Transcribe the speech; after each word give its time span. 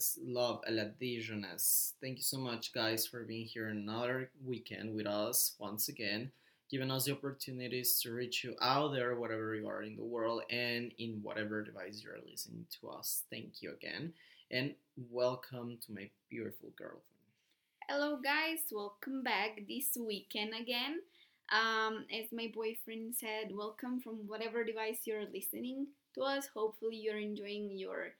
Yes, 0.00 0.18
love 0.24 0.62
a 0.66 0.70
la 0.70 0.84
Dijoness. 0.98 1.92
Thank 2.00 2.16
you 2.16 2.22
so 2.22 2.38
much, 2.38 2.72
guys, 2.72 3.06
for 3.06 3.22
being 3.22 3.44
here 3.44 3.68
another 3.68 4.30
weekend 4.42 4.94
with 4.94 5.06
us 5.06 5.56
once 5.58 5.90
again, 5.90 6.32
giving 6.70 6.90
us 6.90 7.04
the 7.04 7.12
opportunities 7.12 8.00
to 8.00 8.10
reach 8.10 8.42
you 8.42 8.56
out 8.62 8.94
there, 8.94 9.14
wherever 9.14 9.54
you 9.54 9.68
are 9.68 9.82
in 9.82 9.96
the 9.96 10.02
world, 10.02 10.40
and 10.48 10.92
in 10.96 11.20
whatever 11.22 11.62
device 11.62 12.02
you're 12.02 12.16
listening 12.26 12.64
to 12.80 12.88
us. 12.88 13.24
Thank 13.28 13.60
you 13.60 13.74
again, 13.74 14.14
and 14.50 14.72
welcome 15.10 15.76
to 15.84 15.92
my 15.92 16.08
beautiful 16.30 16.70
girlfriend. 16.76 17.04
Hello, 17.86 18.16
guys. 18.24 18.60
Welcome 18.72 19.22
back 19.22 19.60
this 19.68 19.98
weekend 20.00 20.54
again. 20.58 21.00
Um, 21.52 22.06
as 22.08 22.32
my 22.32 22.50
boyfriend 22.54 23.16
said, 23.16 23.54
welcome 23.54 24.00
from 24.00 24.26
whatever 24.26 24.64
device 24.64 25.00
you're 25.04 25.26
listening 25.30 25.88
to 26.14 26.22
us. 26.22 26.48
Hopefully, 26.54 26.96
you're 26.96 27.18
enjoying 27.18 27.76
your 27.76 28.14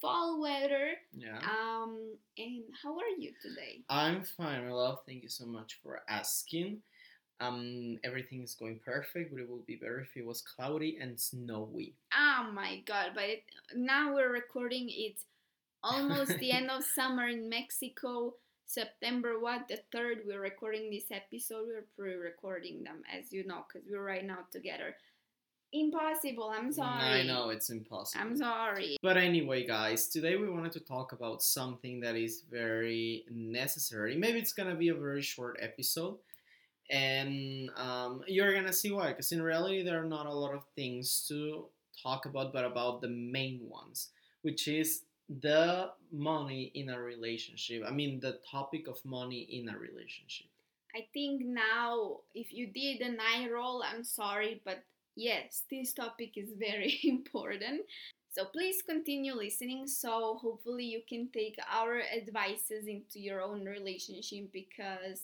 fall 0.00 0.40
weather. 0.40 0.92
Yeah. 1.12 1.38
Um, 1.38 2.16
and 2.38 2.64
how 2.82 2.94
are 2.94 3.18
you 3.18 3.32
today? 3.42 3.82
I'm 3.88 4.22
fine, 4.22 4.66
my 4.66 4.72
love. 4.72 5.00
Thank 5.06 5.22
you 5.22 5.28
so 5.28 5.46
much 5.46 5.78
for 5.82 6.02
asking. 6.08 6.82
Um, 7.40 7.98
everything 8.04 8.42
is 8.42 8.54
going 8.54 8.80
perfect, 8.84 9.32
but 9.32 9.40
it 9.40 9.48
would 9.48 9.66
be 9.66 9.76
better 9.76 10.00
if 10.00 10.16
it 10.16 10.24
was 10.24 10.40
cloudy 10.40 10.98
and 11.00 11.18
snowy. 11.18 11.94
Oh 12.16 12.50
my 12.52 12.80
god! 12.86 13.10
But 13.14 13.24
it, 13.24 13.42
now 13.74 14.14
we're 14.14 14.32
recording. 14.32 14.86
It's 14.88 15.24
almost 15.82 16.38
the 16.38 16.52
end 16.52 16.70
of 16.70 16.84
summer 16.94 17.28
in 17.28 17.48
Mexico. 17.48 18.34
September 18.66 19.38
what 19.38 19.68
the 19.68 19.78
third 19.92 20.22
we're 20.26 20.40
recording 20.40 20.90
this 20.90 21.10
episode 21.10 21.66
we're 21.68 21.84
pre-recording 21.96 22.82
them 22.82 23.02
as 23.12 23.30
you 23.30 23.46
know 23.46 23.62
because 23.68 23.86
we're 23.88 24.02
right 24.02 24.24
now 24.24 24.38
together 24.50 24.96
impossible 25.74 26.52
i'm 26.56 26.70
sorry 26.72 27.20
I 27.20 27.22
know 27.24 27.50
it's 27.50 27.68
impossible. 27.70 28.22
i'm 28.24 28.36
sorry 28.36 28.96
But 29.02 29.16
anyway, 29.16 29.66
guys, 29.66 30.06
today 30.08 30.36
we 30.36 30.48
wanted 30.48 30.72
to 30.72 30.80
talk 30.80 31.12
about 31.12 31.42
something 31.42 32.00
that 32.00 32.16
is 32.16 32.42
very 32.50 33.24
necessary. 33.30 34.16
Maybe 34.16 34.38
it's 34.38 34.52
gonna 34.58 34.76
be 34.76 34.90
a 34.90 34.94
very 34.94 35.20
short 35.22 35.58
episode, 35.60 36.16
and 36.90 37.70
um, 37.76 38.22
you're 38.26 38.54
gonna 38.54 38.72
see 38.72 38.90
why. 38.92 39.08
Because 39.08 39.32
in 39.32 39.42
reality, 39.42 39.82
there 39.82 40.00
are 40.02 40.08
not 40.08 40.26
a 40.26 40.32
lot 40.32 40.54
of 40.54 40.64
things 40.76 41.24
to 41.28 41.66
talk 42.02 42.26
about, 42.26 42.52
but 42.52 42.64
about 42.64 43.00
the 43.00 43.08
main 43.08 43.60
ones, 43.68 44.10
which 44.42 44.68
is 44.68 45.02
the 45.28 45.90
money 46.12 46.70
in 46.74 46.88
a 46.90 47.00
relationship. 47.00 47.82
I 47.86 47.90
mean, 47.90 48.20
the 48.20 48.38
topic 48.50 48.86
of 48.88 48.98
money 49.04 49.40
in 49.58 49.68
a 49.68 49.76
relationship. 49.78 50.46
i 50.94 51.02
think 51.12 51.42
now 51.42 52.20
if 52.42 52.48
you 52.58 52.64
did 52.82 52.96
an 53.08 53.16
eye 53.18 53.48
roll 53.50 53.82
i'm 53.82 54.04
sorry 54.04 54.52
but 54.68 54.78
yes 55.16 55.64
this 55.70 55.92
topic 55.92 56.32
is 56.36 56.50
very 56.58 56.98
important 57.04 57.82
so 58.32 58.44
please 58.46 58.82
continue 58.88 59.34
listening 59.34 59.86
so 59.86 60.38
hopefully 60.40 60.84
you 60.84 61.00
can 61.08 61.28
take 61.32 61.56
our 61.72 62.00
advices 62.16 62.86
into 62.86 63.20
your 63.20 63.40
own 63.42 63.64
relationship 63.64 64.50
because 64.52 65.22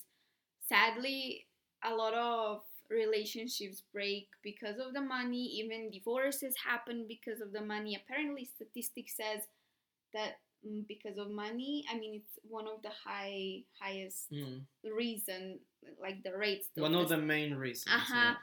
sadly 0.69 1.47
a 1.85 1.95
lot 1.95 2.15
of 2.15 2.63
relationships 2.91 3.83
break 3.93 4.29
because 4.43 4.79
of 4.79 4.93
the 4.95 5.01
money 5.01 5.45
even 5.61 5.91
divorces 5.91 6.55
happen 6.65 7.07
because 7.09 7.41
of 7.41 7.53
the 7.53 7.61
money 7.61 7.97
apparently 7.97 8.45
statistics 8.45 9.17
says 9.17 9.43
that 10.13 10.39
mm, 10.67 10.87
because 10.89 11.19
of 11.19 11.31
money 11.31 11.85
i 11.91 11.99
mean 11.99 12.15
it's 12.15 12.39
one 12.49 12.67
of 12.67 12.83
the 12.83 12.91
high 13.05 13.61
highest 13.81 14.31
Mm. 14.33 14.63
reason 14.85 15.59
like 16.01 16.23
the 16.23 16.37
rates 16.37 16.69
One 16.77 16.95
of 16.95 17.09
the 17.09 17.19
main 17.19 17.55
reasons. 17.55 17.95
uh-huh, 17.95 18.35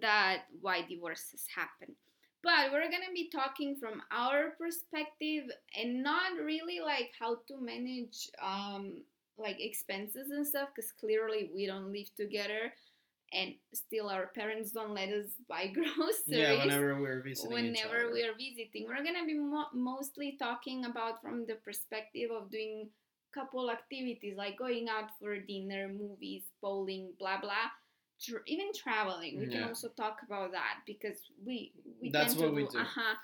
that 0.00 0.44
why 0.60 0.82
divorces 0.88 1.44
happen 1.54 1.94
but 2.42 2.72
we're 2.72 2.90
gonna 2.90 3.12
be 3.14 3.30
talking 3.30 3.76
from 3.76 4.02
our 4.10 4.50
perspective 4.58 5.44
and 5.78 6.02
not 6.02 6.32
really 6.42 6.80
like 6.80 7.10
how 7.18 7.36
to 7.48 7.58
manage 7.60 8.28
um 8.42 9.02
like 9.36 9.56
expenses 9.60 10.30
and 10.30 10.46
stuff 10.46 10.68
because 10.74 10.92
clearly 10.92 11.50
we 11.54 11.66
don't 11.66 11.92
live 11.92 12.08
together 12.16 12.72
and 13.32 13.54
still 13.72 14.08
our 14.08 14.28
parents 14.28 14.70
don't 14.72 14.94
let 14.94 15.08
us 15.08 15.26
buy 15.48 15.66
groceries 15.66 16.22
Yeah, 16.26 16.58
whenever 16.58 17.00
we're 17.00 17.20
visiting. 17.22 17.50
whenever 17.52 18.06
other. 18.06 18.12
we 18.12 18.22
are 18.22 18.34
visiting 18.34 18.86
we're 18.86 19.04
gonna 19.04 19.26
be 19.26 19.34
mo- 19.38 19.72
mostly 19.74 20.36
talking 20.38 20.84
about 20.84 21.20
from 21.20 21.46
the 21.46 21.56
perspective 21.64 22.30
of 22.30 22.50
doing 22.50 22.88
couple 23.34 23.68
activities 23.70 24.34
like 24.36 24.56
going 24.56 24.88
out 24.88 25.10
for 25.20 25.36
dinner 25.40 25.88
movies 25.88 26.44
bowling 26.62 27.12
blah 27.18 27.40
blah 27.40 27.66
Tr- 28.22 28.46
even 28.46 28.72
traveling 28.72 29.38
we 29.38 29.46
can 29.46 29.64
also 29.64 29.88
talk 29.88 30.18
about 30.26 30.52
that 30.52 30.76
because 30.86 31.18
we 31.44 31.72
we 32.00 32.10
That's 32.10 32.34
tend 32.34 32.38
to 32.38 32.46
what 32.46 32.54
we 32.54 32.66
do. 32.66 32.78
uh-huh 32.78 33.14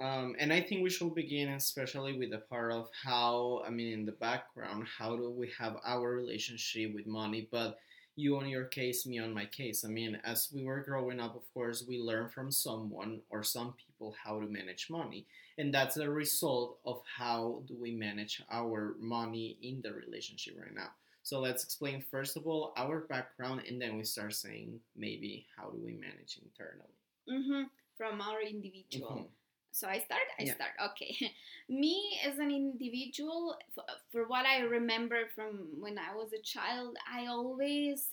Um, 0.00 0.34
and 0.38 0.50
I 0.50 0.62
think 0.62 0.82
we 0.82 0.88
should 0.88 1.14
begin 1.14 1.50
especially 1.50 2.18
with 2.18 2.30
the 2.30 2.38
part 2.38 2.72
of 2.72 2.88
how, 3.04 3.62
I 3.66 3.70
mean, 3.70 3.92
in 3.92 4.06
the 4.06 4.12
background, 4.12 4.86
how 4.98 5.14
do 5.14 5.30
we 5.30 5.50
have 5.58 5.76
our 5.84 6.10
relationship 6.10 6.94
with 6.94 7.06
money? 7.06 7.48
But 7.52 7.78
you 8.16 8.36
on 8.38 8.48
your 8.48 8.64
case, 8.64 9.06
me 9.06 9.18
on 9.18 9.34
my 9.34 9.44
case. 9.44 9.84
I 9.84 9.88
mean, 9.88 10.18
as 10.24 10.48
we 10.54 10.64
were 10.64 10.80
growing 10.80 11.20
up, 11.20 11.36
of 11.36 11.42
course, 11.52 11.84
we 11.86 11.98
learn 12.00 12.28
from 12.30 12.50
someone 12.50 13.20
or 13.28 13.42
some 13.42 13.74
people 13.74 14.14
how 14.22 14.40
to 14.40 14.46
manage 14.46 14.88
money. 14.90 15.26
And 15.58 15.72
that's 15.72 15.96
the 15.96 16.10
result 16.10 16.78
of 16.86 17.02
how 17.04 17.62
do 17.68 17.76
we 17.78 17.92
manage 17.92 18.42
our 18.50 18.96
money 18.98 19.58
in 19.62 19.82
the 19.82 19.92
relationship 19.92 20.54
right 20.58 20.74
now. 20.74 20.90
So 21.22 21.40
let's 21.40 21.64
explain, 21.64 22.02
first 22.10 22.36
of 22.36 22.46
all, 22.46 22.72
our 22.76 23.00
background, 23.08 23.62
and 23.68 23.80
then 23.80 23.96
we 23.96 24.04
start 24.04 24.34
saying 24.34 24.80
maybe 24.96 25.46
how 25.56 25.70
do 25.70 25.78
we 25.78 25.92
manage 25.94 26.38
internally. 26.42 26.94
hmm 27.28 27.64
from 27.96 28.20
our 28.20 28.40
individual 28.40 29.20
Mhm. 29.20 29.28
so 29.72 29.86
i 29.88 29.98
start 30.00 30.22
i 30.40 30.44
Yeah. 30.44 30.54
start 30.54 30.72
okay 30.80 31.12
me 31.68 32.18
as 32.24 32.38
an 32.38 32.50
individual 32.50 33.56
for, 33.74 33.84
for 34.10 34.26
what 34.26 34.46
i 34.46 34.60
remember 34.60 35.28
from 35.34 35.80
when 35.80 35.98
i 35.98 36.14
was 36.14 36.32
a 36.32 36.40
child 36.42 36.96
i 37.12 37.26
always 37.26 38.10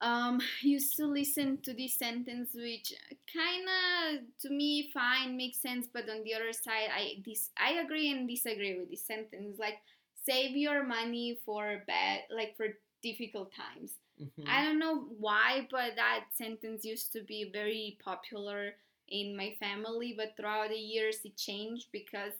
um, 0.00 0.40
used 0.62 0.96
to 0.96 1.06
listen 1.06 1.58
to 1.62 1.72
this 1.74 1.94
sentence 1.94 2.50
which 2.54 2.92
kind 3.32 3.64
of 3.68 4.20
to 4.40 4.50
me 4.50 4.90
fine 4.92 5.36
makes 5.36 5.58
sense 5.60 5.86
but 5.92 6.08
on 6.08 6.22
the 6.24 6.34
other 6.34 6.52
side 6.52 6.88
i 6.94 7.14
this 7.24 7.50
i 7.58 7.72
agree 7.84 8.10
and 8.10 8.28
disagree 8.28 8.78
with 8.78 8.90
this 8.90 9.06
sentence 9.06 9.58
like 9.58 9.78
save 10.24 10.56
your 10.56 10.84
money 10.84 11.38
for 11.44 11.82
bad 11.86 12.20
like 12.30 12.56
for 12.56 12.68
difficult 13.02 13.50
times 13.54 13.92
Mhm. 14.18 14.44
I 14.46 14.64
don't 14.64 14.78
know 14.78 15.06
why, 15.18 15.68
but 15.70 15.96
that 15.96 16.24
sentence 16.34 16.84
used 16.84 17.12
to 17.12 17.22
be 17.22 17.50
very 17.52 17.98
popular 18.04 18.74
in 19.08 19.36
my 19.36 19.54
family, 19.60 20.14
but 20.16 20.36
throughout 20.36 20.68
the 20.70 20.76
years 20.76 21.18
it 21.24 21.36
changed 21.36 21.88
because 21.92 22.32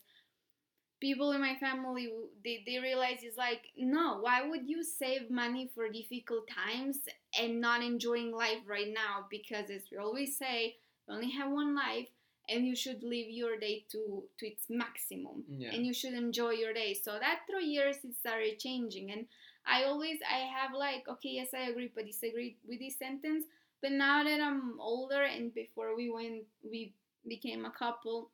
people 1.01 1.33
in 1.33 1.41
my 1.41 1.55
family 1.61 2.09
they, 2.45 2.63
they 2.67 2.79
realize 2.79 3.19
it's 3.23 3.37
like 3.37 3.63
no 3.77 4.19
why 4.21 4.47
would 4.47 4.69
you 4.69 4.83
save 4.83 5.31
money 5.31 5.71
for 5.75 5.89
difficult 5.89 6.49
times 6.49 6.99
and 7.39 7.61
not 7.61 7.83
enjoying 7.83 8.33
life 8.33 8.59
right 8.67 8.93
now 8.95 9.27
because 9.31 9.71
as 9.71 9.83
we 9.91 9.99
always 9.99 10.37
say 10.39 10.77
you 11.09 11.15
only 11.15 11.31
have 11.31 11.51
one 11.51 11.75
life 11.75 12.09
and 12.49 12.67
you 12.67 12.77
should 12.77 13.03
live 13.03 13.29
your 13.29 13.59
day 13.59 13.85
to 13.93 14.25
to 14.39 14.47
its 14.47 14.67
maximum. 14.69 15.45
Yeah. 15.49 15.71
and 15.73 15.87
you 15.87 15.95
should 15.95 16.15
enjoy 16.15 16.51
your 16.51 16.73
day. 16.73 16.95
So 16.95 17.19
that 17.19 17.41
through 17.49 17.65
years 17.65 17.97
it 18.05 18.17
started 18.17 18.59
changing. 18.59 19.11
And 19.13 19.27
i 19.67 19.85
always 19.85 20.19
i 20.31 20.41
have 20.57 20.75
like 20.77 21.09
okay 21.09 21.31
yes 21.41 21.49
i 21.55 21.71
agree 21.71 21.91
but 21.95 22.07
disagree 22.07 22.57
with 22.69 22.79
this 22.81 22.99
sentence. 22.99 23.45
But 23.83 23.93
now 23.93 24.25
that 24.25 24.41
i'm 24.41 24.81
older 24.81 25.23
and 25.23 25.53
before 25.55 25.97
we 25.97 26.11
went 26.11 26.45
we 26.63 26.95
became 27.27 27.65
a 27.65 27.71
couple 27.71 28.31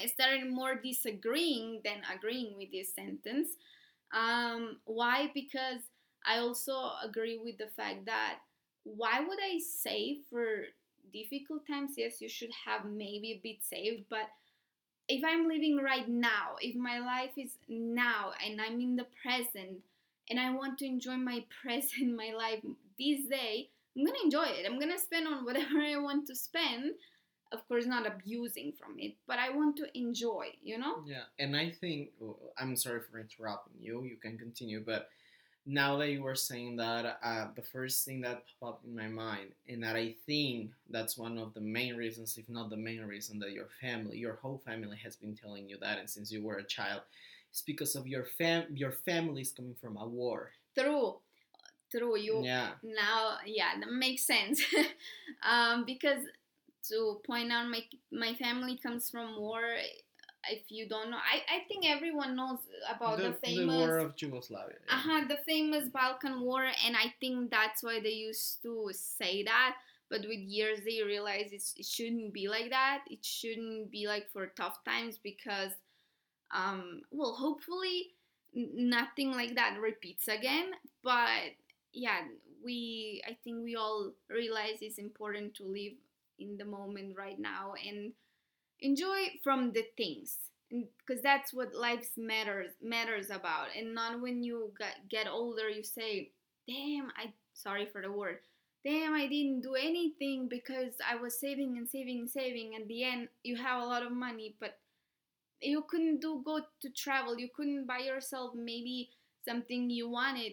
i 0.00 0.06
started 0.06 0.48
more 0.50 0.74
disagreeing 0.76 1.80
than 1.84 2.02
agreeing 2.14 2.56
with 2.56 2.70
this 2.72 2.94
sentence. 2.94 3.48
Um, 4.12 4.78
why? 4.84 5.30
Because 5.34 5.82
i 6.26 6.38
also 6.38 6.90
agree 7.02 7.38
with 7.42 7.58
the 7.58 7.68
fact 7.76 8.06
that 8.06 8.38
why 8.84 9.20
would 9.20 9.38
i 9.42 9.58
save 9.58 10.18
for 10.30 10.64
difficult 11.12 11.66
times 11.66 11.92
yes 11.96 12.20
you 12.20 12.28
should 12.28 12.50
have 12.66 12.84
maybe 12.84 13.32
a 13.32 13.40
bit 13.42 13.56
saved 13.62 14.04
but 14.08 14.28
if 15.08 15.22
i'm 15.24 15.48
living 15.48 15.76
right 15.82 16.08
now 16.08 16.56
if 16.60 16.76
my 16.76 16.98
life 16.98 17.32
is 17.36 17.52
now 17.68 18.32
and 18.44 18.60
i'm 18.60 18.80
in 18.80 18.96
the 18.96 19.06
present 19.22 19.78
and 20.28 20.38
i 20.38 20.50
want 20.50 20.78
to 20.78 20.86
enjoy 20.86 21.16
my 21.16 21.44
present 21.62 22.16
my 22.16 22.32
life 22.36 22.60
this 22.98 23.26
day 23.28 23.68
i'm 23.96 24.04
gonna 24.04 24.18
enjoy 24.24 24.44
it 24.44 24.66
i'm 24.66 24.78
gonna 24.78 24.98
spend 24.98 25.26
on 25.26 25.44
whatever 25.44 25.78
i 25.80 25.96
want 25.96 26.26
to 26.26 26.34
spend 26.34 26.92
of 27.52 27.66
course 27.66 27.86
not 27.86 28.06
abusing 28.06 28.72
from 28.78 28.96
it 28.98 29.14
but 29.26 29.38
i 29.38 29.50
want 29.50 29.76
to 29.76 29.86
enjoy 29.98 30.46
you 30.62 30.78
know 30.78 31.02
Yeah, 31.06 31.24
and 31.38 31.56
I 31.56 31.70
think 31.70 32.10
oh, 32.22 32.36
I'm 32.58 32.76
sorry 32.76 33.00
for 33.00 33.18
interrupting 33.18 33.74
you. 33.80 34.04
You 34.04 34.16
can 34.16 34.38
continue, 34.38 34.82
but 34.84 35.08
now 35.66 35.96
that 35.98 36.10
you 36.10 36.22
were 36.22 36.34
saying 36.34 36.76
that, 36.76 37.18
uh, 37.22 37.48
the 37.54 37.62
first 37.62 38.04
thing 38.04 38.20
that 38.22 38.44
popped 38.60 38.84
up 38.84 38.84
in 38.86 38.94
my 38.96 39.08
mind, 39.08 39.50
and 39.68 39.82
that 39.82 39.96
I 39.96 40.14
think 40.26 40.70
that's 40.90 41.18
one 41.18 41.38
of 41.38 41.54
the 41.54 41.60
main 41.60 41.96
reasons, 41.96 42.36
if 42.38 42.48
not 42.48 42.70
the 42.70 42.76
main 42.76 43.02
reason, 43.02 43.38
that 43.40 43.52
your 43.52 43.68
family, 43.80 44.18
your 44.18 44.34
whole 44.36 44.62
family, 44.66 44.96
has 45.02 45.16
been 45.16 45.34
telling 45.34 45.68
you 45.68 45.76
that, 45.80 45.98
and 45.98 46.08
since 46.08 46.32
you 46.32 46.42
were 46.42 46.56
a 46.58 46.64
child, 46.64 47.02
is 47.52 47.62
because 47.62 47.94
of 47.96 48.06
your 48.06 48.24
fam. 48.38 48.64
Your 48.74 48.92
family 48.92 49.42
is 49.42 49.52
coming 49.52 49.74
from 49.80 49.96
a 49.96 50.06
war. 50.06 50.52
true 50.78 51.16
true 51.90 52.16
you 52.16 52.42
Yeah. 52.44 52.70
now 52.82 53.38
yeah 53.44 53.72
that 53.80 53.90
makes 53.90 54.22
sense 54.24 54.62
um, 55.42 55.84
because 55.84 56.22
to 56.88 57.20
point 57.26 57.52
out 57.52 57.68
my 57.68 57.82
my 58.12 58.34
family 58.34 58.76
comes 58.78 59.10
from 59.10 59.38
war 59.38 59.62
if 60.48 60.70
you 60.70 60.88
don't 60.88 61.10
know, 61.10 61.18
I, 61.18 61.56
I 61.56 61.64
think 61.68 61.84
everyone 61.86 62.36
knows 62.36 62.58
about 62.94 63.18
the, 63.18 63.30
the, 63.30 63.32
famous 63.34 63.76
war 63.76 63.98
of 63.98 64.14
Yugoslavia. 64.16 64.76
yeah. 64.86 64.94
uh-huh, 64.94 65.24
the 65.28 65.38
famous 65.46 65.88
Balkan 65.88 66.40
War, 66.40 66.64
and 66.64 66.96
I 66.96 67.14
think 67.20 67.50
that's 67.50 67.82
why 67.82 68.00
they 68.00 68.10
used 68.10 68.62
to 68.62 68.90
say 68.92 69.42
that. 69.44 69.76
But 70.08 70.22
with 70.22 70.40
years, 70.40 70.80
they 70.84 71.02
realize 71.04 71.50
it's, 71.52 71.74
it 71.76 71.86
shouldn't 71.86 72.32
be 72.32 72.48
like 72.48 72.70
that. 72.70 73.04
It 73.08 73.24
shouldn't 73.24 73.92
be 73.92 74.08
like 74.08 74.28
for 74.32 74.46
tough 74.48 74.82
times 74.84 75.18
because, 75.22 75.70
um, 76.52 77.02
well, 77.12 77.32
hopefully 77.32 78.14
nothing 78.52 79.32
like 79.32 79.54
that 79.54 79.78
repeats 79.80 80.26
again. 80.26 80.70
But 81.04 81.54
yeah, 81.92 82.22
we 82.64 83.22
I 83.26 83.36
think 83.44 83.62
we 83.62 83.76
all 83.76 84.12
realize 84.28 84.78
it's 84.80 84.98
important 84.98 85.54
to 85.54 85.64
live 85.64 85.92
in 86.38 86.56
the 86.56 86.64
moment 86.64 87.16
right 87.16 87.38
now 87.38 87.74
and 87.86 88.12
enjoy 88.82 89.38
from 89.42 89.72
the 89.72 89.84
things 89.96 90.36
because 90.70 91.22
that's 91.22 91.52
what 91.52 91.74
life 91.74 92.10
matters 92.16 92.70
matters 92.82 93.30
about 93.30 93.66
and 93.76 93.94
not 93.94 94.20
when 94.20 94.42
you 94.42 94.72
get, 95.10 95.28
older 95.28 95.68
you 95.68 95.82
say 95.82 96.30
damn 96.68 97.10
i 97.16 97.32
sorry 97.54 97.86
for 97.86 98.00
the 98.00 98.10
word. 98.10 98.38
Damn 98.84 99.14
i 99.14 99.26
didn't 99.26 99.62
do 99.62 99.74
anything 99.74 100.48
because 100.48 100.94
i 101.08 101.16
was 101.16 101.38
saving 101.38 101.76
and 101.76 101.88
saving 101.88 102.20
and 102.20 102.30
saving. 102.30 102.74
At 102.76 102.88
the 102.88 103.04
end 103.04 103.28
you 103.42 103.56
have 103.56 103.82
a 103.82 103.86
lot 103.86 104.04
of 104.04 104.12
money 104.12 104.54
but 104.60 104.78
you 105.60 105.84
couldn't 105.88 106.20
do 106.20 106.40
go 106.44 106.60
to 106.80 106.90
travel. 106.90 107.38
You 107.38 107.48
couldn't 107.54 107.86
buy 107.86 107.98
yourself 107.98 108.54
maybe 108.54 109.10
something 109.44 109.90
you 109.90 110.08
wanted 110.08 110.52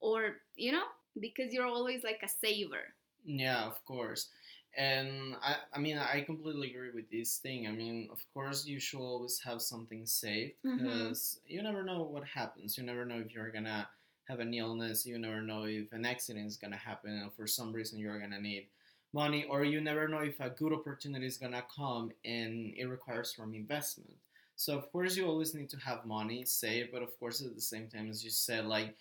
or 0.00 0.36
you 0.56 0.72
know 0.72 0.84
because 1.20 1.52
you're 1.52 1.66
always 1.66 2.02
like 2.02 2.20
a 2.22 2.28
saver. 2.28 2.94
Yeah, 3.24 3.64
of 3.64 3.84
course. 3.84 4.28
And 4.76 5.34
I, 5.42 5.56
I 5.74 5.78
mean, 5.78 5.98
I 5.98 6.22
completely 6.22 6.70
agree 6.74 6.90
with 6.94 7.10
this 7.10 7.36
thing. 7.38 7.66
I 7.66 7.72
mean, 7.72 8.08
of 8.10 8.20
course, 8.32 8.66
you 8.66 8.80
should 8.80 9.00
always 9.00 9.38
have 9.40 9.60
something 9.60 10.06
saved 10.06 10.54
Mhm. 10.64 10.76
because 10.78 11.40
you 11.46 11.62
never 11.62 11.82
know 11.82 12.02
what 12.02 12.24
happens. 12.24 12.76
You 12.78 12.84
never 12.84 13.04
know 13.04 13.18
if 13.18 13.32
you're 13.34 13.50
gonna 13.50 13.88
have 14.28 14.40
an 14.40 14.54
illness. 14.54 15.04
You 15.04 15.18
never 15.18 15.42
know 15.42 15.64
if 15.64 15.92
an 15.92 16.06
accident 16.06 16.46
is 16.46 16.56
gonna 16.56 16.76
happen, 16.76 17.10
and 17.12 17.32
for 17.34 17.46
some 17.46 17.72
reason 17.72 17.98
you're 17.98 18.18
gonna 18.18 18.40
need 18.40 18.68
money, 19.12 19.44
or 19.44 19.62
you 19.64 19.80
never 19.80 20.08
know 20.08 20.20
if 20.20 20.40
a 20.40 20.50
good 20.50 20.72
opportunity 20.72 21.26
is 21.26 21.36
gonna 21.36 21.62
come 21.74 22.10
and 22.24 22.72
it 22.76 22.86
requires 22.86 23.34
some 23.36 23.54
investment. 23.54 24.16
So 24.56 24.76
of 24.78 24.90
course, 24.90 25.16
you 25.16 25.26
always 25.26 25.54
need 25.54 25.68
to 25.70 25.76
have 25.78 26.06
money 26.06 26.44
saved, 26.46 26.92
but 26.92 27.02
of 27.02 27.18
course, 27.18 27.42
at 27.42 27.54
the 27.54 27.60
same 27.60 27.88
time, 27.88 28.08
as 28.08 28.24
you 28.24 28.30
said, 28.30 28.64
like 28.66 28.96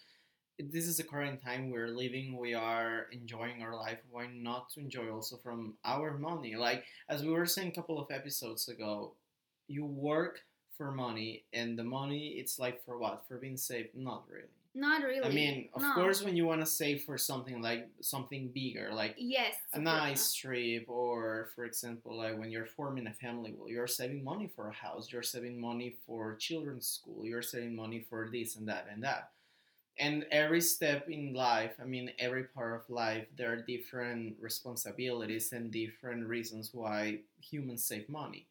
this 0.59 0.85
is 0.85 0.97
the 0.97 1.03
current 1.03 1.41
time 1.43 1.71
we're 1.71 1.87
living 1.87 2.37
we 2.37 2.53
are 2.53 3.07
enjoying 3.11 3.63
our 3.63 3.75
life 3.75 3.97
why 4.11 4.27
not 4.27 4.69
to 4.69 4.79
enjoy 4.79 5.09
also 5.11 5.37
from 5.37 5.73
our 5.85 6.17
money? 6.17 6.55
Like 6.55 6.83
as 7.09 7.23
we 7.23 7.29
were 7.31 7.45
saying 7.45 7.69
a 7.69 7.75
couple 7.75 7.99
of 7.99 8.11
episodes 8.11 8.67
ago 8.67 9.13
you 9.67 9.85
work 9.85 10.41
for 10.77 10.91
money 10.91 11.43
and 11.53 11.77
the 11.77 11.83
money 11.83 12.35
it's 12.37 12.59
like 12.59 12.83
for 12.85 12.97
what? 12.97 13.23
For 13.27 13.37
being 13.37 13.57
saved 13.57 13.89
not 13.95 14.23
really. 14.29 14.47
Not 14.73 15.03
really. 15.03 15.25
I 15.25 15.29
mean 15.29 15.69
of 15.73 15.81
No. 15.81 15.93
course 15.95 16.23
when 16.23 16.35
you 16.37 16.45
want 16.45 16.61
to 16.61 16.65
save 16.65 17.03
for 17.03 17.17
something 17.17 17.61
like 17.61 17.89
something 18.01 18.49
bigger 18.53 18.89
like 18.93 19.15
yes. 19.17 19.55
a 19.73 19.79
nice 19.79 20.33
trip 20.33 20.85
or 20.87 21.49
for 21.55 21.65
example 21.65 22.15
like 22.17 22.37
when 22.39 22.51
you're 22.51 22.65
forming 22.65 23.07
a 23.07 23.13
family 23.13 23.53
well 23.57 23.67
you're 23.67 23.87
saving 23.87 24.23
money 24.23 24.47
for 24.55 24.69
a 24.69 24.73
house 24.73 25.11
you're 25.11 25.23
saving 25.23 25.59
money 25.59 25.95
for 26.05 26.35
children's 26.35 26.87
school 26.87 27.25
you're 27.25 27.41
saving 27.41 27.75
money 27.75 28.05
for 28.09 28.29
this 28.31 28.55
and 28.55 28.67
that 28.67 28.87
and 28.91 29.03
that 29.03 29.31
and 30.01 30.25
every 30.31 30.59
step 30.59 31.07
in 31.09 31.33
life 31.33 31.73
i 31.81 31.85
mean 31.85 32.11
every 32.19 32.43
part 32.43 32.73
of 32.73 32.89
life 32.89 33.25
there 33.37 33.53
are 33.53 33.61
different 33.61 34.35
responsibilities 34.41 35.53
and 35.53 35.71
different 35.71 36.27
reasons 36.27 36.71
why 36.73 37.19
humans 37.39 37.83
save 37.83 38.09
money. 38.09 38.45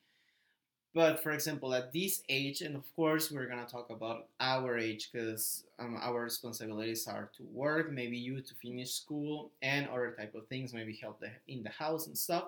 But 0.95 1.23
for 1.23 1.31
example 1.31 1.73
at 1.75 1.93
this 1.93 2.23
age 2.29 2.63
and 2.63 2.75
of 2.75 2.85
course 2.97 3.31
we're 3.31 3.47
going 3.47 3.65
to 3.65 3.73
talk 3.73 3.91
about 3.91 4.27
our 4.41 4.79
age 4.79 5.11
because 5.13 5.65
um, 5.79 5.97
our 6.01 6.23
responsibilities 6.25 7.07
are 7.07 7.31
to 7.37 7.45
work 7.53 7.93
maybe 7.93 8.17
you 8.17 8.41
to 8.41 8.55
finish 8.55 8.93
school 8.93 9.51
and 9.63 9.89
other 9.89 10.15
type 10.19 10.35
of 10.35 10.47
things 10.49 10.73
maybe 10.75 10.95
help 10.95 11.21
the, 11.21 11.31
in 11.47 11.63
the 11.63 11.71
house 11.71 12.07
and 12.09 12.19
stuff. 12.19 12.45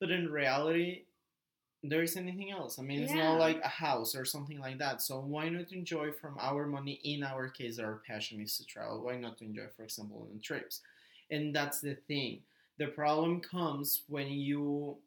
But 0.00 0.10
in 0.10 0.30
reality 0.30 1.02
there 1.84 2.02
is 2.02 2.16
anything 2.16 2.50
else. 2.50 2.78
I 2.78 2.82
mean 2.82 3.02
it's 3.02 3.12
Yeah. 3.12 3.24
not 3.28 3.38
like 3.38 3.60
a 3.62 3.68
house 3.68 4.14
or 4.16 4.24
something 4.24 4.58
like 4.58 4.78
that. 4.78 5.02
So 5.02 5.20
why 5.20 5.48
not 5.50 5.72
enjoy 5.72 6.12
from 6.12 6.36
our 6.40 6.66
money 6.66 7.00
in 7.04 7.22
our 7.22 7.48
case 7.48 7.78
our 7.78 7.96
passion 8.06 8.40
is 8.40 8.56
to 8.58 8.64
travel. 8.66 9.02
Why 9.02 9.16
not 9.16 9.42
enjoy 9.42 9.68
for 9.76 9.84
example 9.84 10.28
on 10.32 10.40
trips? 10.40 10.80
And 11.30 11.54
that's 11.54 11.80
the 11.80 11.94
thing. 11.94 12.42
The 12.78 12.88
problem 12.88 13.40
comes 13.40 14.02
when 14.08 14.28
you 14.32 14.98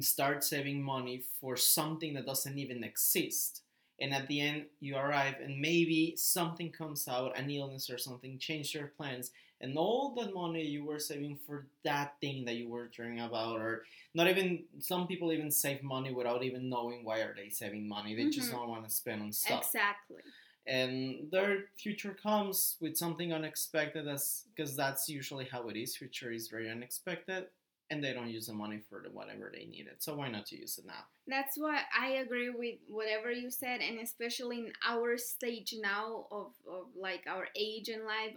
start 0.00 0.44
saving 0.44 0.82
money 0.82 1.22
for 1.40 1.56
something 1.56 2.14
that 2.14 2.26
doesn't 2.26 2.58
even 2.58 2.84
exist. 2.84 3.62
And 4.00 4.14
at 4.14 4.28
the 4.28 4.40
end 4.40 4.66
you 4.80 4.96
arrive 4.96 5.36
and 5.42 5.60
maybe 5.60 6.14
something 6.16 6.70
comes 6.70 7.08
out 7.08 7.38
an 7.38 7.50
illness 7.50 7.90
or 7.90 7.98
something 7.98 8.38
changed 8.38 8.74
your 8.74 8.88
plans 8.88 9.30
and 9.60 9.78
all 9.78 10.14
that 10.14 10.34
money 10.34 10.62
you 10.62 10.84
were 10.84 10.98
saving 10.98 11.38
for 11.46 11.66
that 11.84 12.14
thing 12.20 12.44
that 12.44 12.56
you 12.56 12.68
were 12.68 12.88
dreaming 12.88 13.20
about 13.20 13.56
or 13.56 13.82
not 14.14 14.28
even 14.28 14.64
some 14.78 15.06
people 15.06 15.32
even 15.32 15.50
save 15.50 15.82
money 15.82 16.12
without 16.12 16.42
even 16.42 16.68
knowing 16.68 17.04
why 17.04 17.20
are 17.20 17.34
they 17.34 17.48
saving 17.48 17.88
money. 17.88 18.14
They 18.14 18.28
just 18.30 18.50
Mhm. 18.50 18.56
don't 18.56 18.68
want 18.68 18.84
to 18.88 18.94
spend 18.94 19.22
on 19.22 19.32
stuff. 19.32 19.66
Exactly. 19.66 20.22
And 20.66 21.30
their 21.30 21.66
future 21.76 22.14
comes 22.14 22.76
with 22.80 22.96
something 22.96 23.32
unexpected 23.32 24.08
as 24.08 24.44
because 24.54 24.74
that's 24.76 25.08
usually 25.08 25.44
how 25.44 25.68
it 25.68 25.76
is. 25.76 25.96
Future 25.96 26.32
is 26.32 26.48
very 26.48 26.68
unexpected 26.68 27.46
and 27.90 28.02
they 28.02 28.12
don't 28.12 28.28
use 28.30 28.48
the 28.48 28.52
money 28.52 28.80
for 28.88 29.00
the 29.00 29.10
whatever 29.10 29.50
they 29.52 29.64
need 29.66 29.86
it 29.86 30.02
so 30.02 30.16
why 30.16 30.28
not 30.28 30.44
to 30.46 30.56
use 30.56 30.76
it 30.78 30.86
now? 30.86 31.04
That's 31.28 31.56
why 31.56 31.82
I 31.96 32.08
agree 32.24 32.50
with 32.50 32.76
whatever 32.88 33.30
you 33.30 33.50
said, 33.50 33.80
and 33.80 33.98
especially 34.00 34.58
in 34.58 34.72
our 34.86 35.16
stage 35.18 35.74
now 35.80 36.26
of, 36.30 36.52
of 36.68 36.86
like 36.96 37.24
our 37.26 37.48
age 37.56 37.88
in 37.88 38.04
life. 38.04 38.34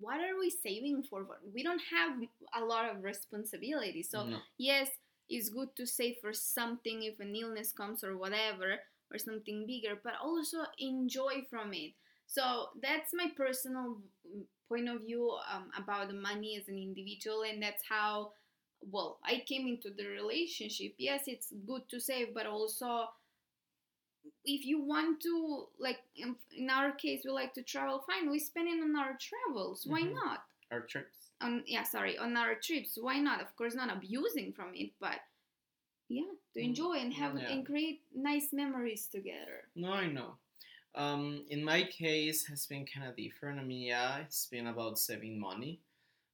What 0.00 0.20
are 0.20 0.38
we 0.38 0.50
saving 0.50 1.02
for? 1.04 1.26
We 1.54 1.62
don't 1.62 1.82
have 1.90 2.18
a 2.54 2.64
lot 2.64 2.88
of 2.90 3.04
responsibility. 3.04 4.02
So, 4.02 4.24
No. 4.24 4.38
yes, 4.58 4.88
it's 5.28 5.50
good 5.50 5.76
to 5.76 5.86
save 5.86 6.16
for 6.20 6.32
something 6.32 7.02
if 7.04 7.20
an 7.20 7.36
illness 7.36 7.72
comes 7.72 8.02
or 8.02 8.16
whatever, 8.16 8.80
or 9.12 9.18
something 9.18 9.66
bigger, 9.66 9.96
but 10.02 10.14
also 10.22 10.64
enjoy 10.78 11.42
from 11.50 11.72
it. 11.74 11.92
So, 12.26 12.70
that's 12.80 13.12
my 13.12 13.28
personal 13.36 14.00
point 14.68 14.88
of 14.88 15.02
view 15.02 15.36
um, 15.52 15.70
about 15.76 16.08
the 16.08 16.14
money 16.14 16.56
as 16.56 16.68
an 16.68 16.78
individual, 16.78 17.42
and 17.42 17.62
that's 17.62 17.84
how 17.88 18.32
well 18.90 19.18
i 19.24 19.42
came 19.46 19.66
into 19.66 19.90
the 19.90 20.06
relationship 20.06 20.94
yes 20.96 21.24
it's 21.26 21.52
good 21.66 21.82
to 21.90 22.00
save 22.00 22.32
but 22.32 22.46
also 22.46 23.06
if 24.44 24.64
you 24.64 24.80
want 24.82 25.20
to 25.20 25.66
like 25.78 25.98
in, 26.16 26.34
in 26.56 26.70
our 26.70 26.92
case 26.92 27.22
we 27.24 27.30
like 27.30 27.52
to 27.54 27.62
travel 27.62 28.04
fine 28.06 28.30
we 28.30 28.38
spend 28.38 28.68
it 28.68 28.82
on 28.82 28.96
our 28.96 29.16
travels 29.20 29.86
why 29.86 30.02
Mhm. 30.02 30.14
not? 30.14 30.44
Our 30.70 30.80
trips. 30.82 31.30
On 31.40 31.62
yeah 31.66 31.82
sorry 31.84 32.16
on 32.18 32.36
our 32.36 32.54
trips 32.54 32.96
why 33.00 33.18
not? 33.18 33.40
Of 33.40 33.54
course 33.56 33.74
not 33.74 33.90
abusing 33.94 34.52
from 34.52 34.74
it 34.74 34.92
but 35.00 35.20
yeah 36.08 36.30
to 36.54 36.60
Mm, 36.60 36.64
enjoy 36.64 36.94
and 36.98 37.12
have 37.14 37.38
yeah. 37.38 37.52
and 37.52 37.66
create 37.66 38.02
nice 38.14 38.52
memories 38.52 39.06
together. 39.06 39.68
No 39.74 39.92
i 39.92 40.06
know. 40.06 40.36
Um, 40.94 41.44
in 41.48 41.62
my 41.64 41.84
case 41.84 42.46
has 42.46 42.66
been 42.66 42.84
kind 42.84 43.06
of 43.08 43.16
different. 43.16 43.60
I 43.60 43.64
mean 43.64 43.82
yeah 43.82 44.18
it's 44.18 44.46
been 44.46 44.66
about 44.66 44.98
saving 44.98 45.38
money 45.38 45.80